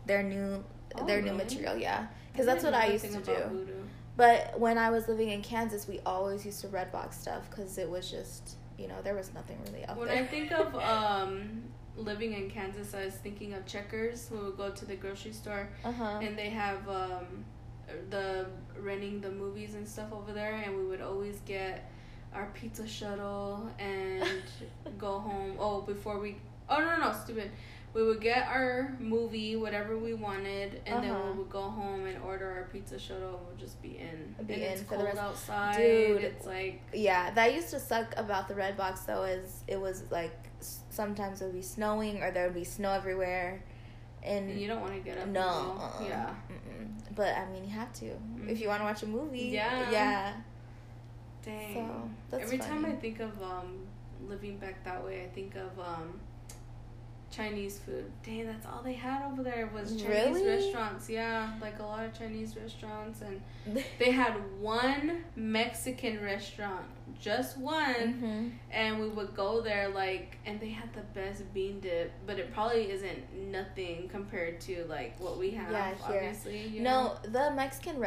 [0.05, 0.63] their new
[0.95, 2.07] Oh, their new material, yeah.
[2.35, 3.31] Cuz that's what I used to do.
[3.31, 3.76] Vudu.
[4.17, 7.89] But when I was living in Kansas, we always used to Redbox stuff cuz it
[7.89, 10.23] was just, you know, there was nothing really out When there.
[10.23, 11.63] I think of um
[11.95, 14.29] living in Kansas, I was thinking of Checkers.
[14.31, 16.19] We would go to the grocery store, uh-huh.
[16.21, 17.45] and they have um
[18.09, 18.47] the
[18.79, 21.89] renting the movies and stuff over there, and we would always get
[22.33, 24.43] our pizza shuttle and
[24.97, 25.57] go home.
[25.59, 26.37] Oh, before we.
[26.69, 27.51] Oh no no no stupid.
[27.93, 31.31] We would get our movie, whatever we wanted, and then Uh-huh.
[31.31, 33.39] we would go home and order our pizza shoto.
[33.43, 34.35] We'll just be in.
[34.45, 35.77] Be and in it's cold rest- outside.
[35.77, 36.21] Dude.
[36.23, 39.23] it's like Yeah, that used to suck about the Redbox though.
[39.23, 43.63] Is it was like sometimes it would be snowing or there would be snow everywhere,
[44.21, 45.27] and you don't want to get up.
[45.29, 45.41] no,
[45.79, 46.03] uh-uh.
[46.07, 46.35] yeah.
[46.51, 46.89] Mm-mm.
[47.15, 48.11] But I mean, you have to
[48.47, 49.49] if you want to watch a movie.
[49.53, 49.89] Yeah.
[49.91, 50.33] yeah.
[51.43, 51.73] Dang.
[51.73, 53.87] So that's Every time I think of um
[54.27, 56.19] living back that way, I think of um
[57.29, 58.09] Chinese food.
[58.23, 60.45] Dang, that's all they had over there was Chinese Really?
[60.47, 61.09] restaurants.
[61.09, 63.41] Yeah, like a lot of Chinese restaurants, and
[63.99, 66.85] they had one Mexican restaurant,
[67.19, 68.51] just one, Mhm.
[68.71, 72.53] and we would go there like, and they had the best bean dip, but it
[72.53, 75.71] probably isn't nothing compared to like what we have.
[75.71, 76.15] Yeah, here.
[76.17, 76.67] obviously.
[76.67, 77.17] you know?
[77.23, 78.06] No, the Mexican.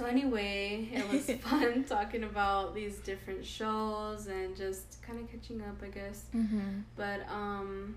[0.00, 5.60] So anyway, it was fun talking about these different shows and just kind of catching
[5.60, 6.24] up, I guess.
[6.34, 6.78] mm-hmm.
[6.96, 7.96] But um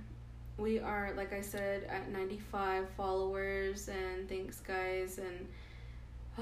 [0.57, 5.47] we are like I said at 95 followers and thanks guys and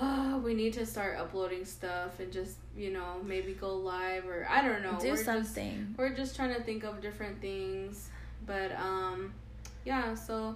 [0.01, 4.47] uh, we need to start uploading stuff and just, you know, maybe go live or
[4.49, 4.97] I don't know.
[4.99, 5.93] Do We're just- something.
[5.95, 8.09] we're just trying to think of different things.
[8.47, 9.31] But um
[9.85, 10.55] yeah, so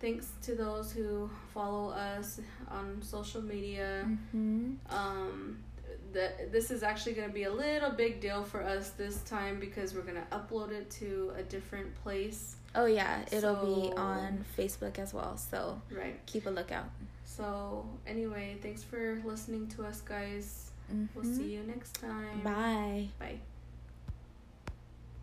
[0.00, 2.40] thanks to those who follow us
[2.70, 5.58] on social media hmm um
[6.12, 9.60] the, this is actually going to be a little big deal for us this time
[9.60, 14.44] because we're going to upload it to a different place Oh yeah, it'll be on
[14.56, 15.36] Facebook as well.
[15.38, 16.88] So right keep a lookout.
[17.24, 20.70] so anyway thanks for listening to us guys
[21.14, 21.36] we'll Mhm.
[21.36, 23.08] see you next time Bye.
[23.18, 23.38] bye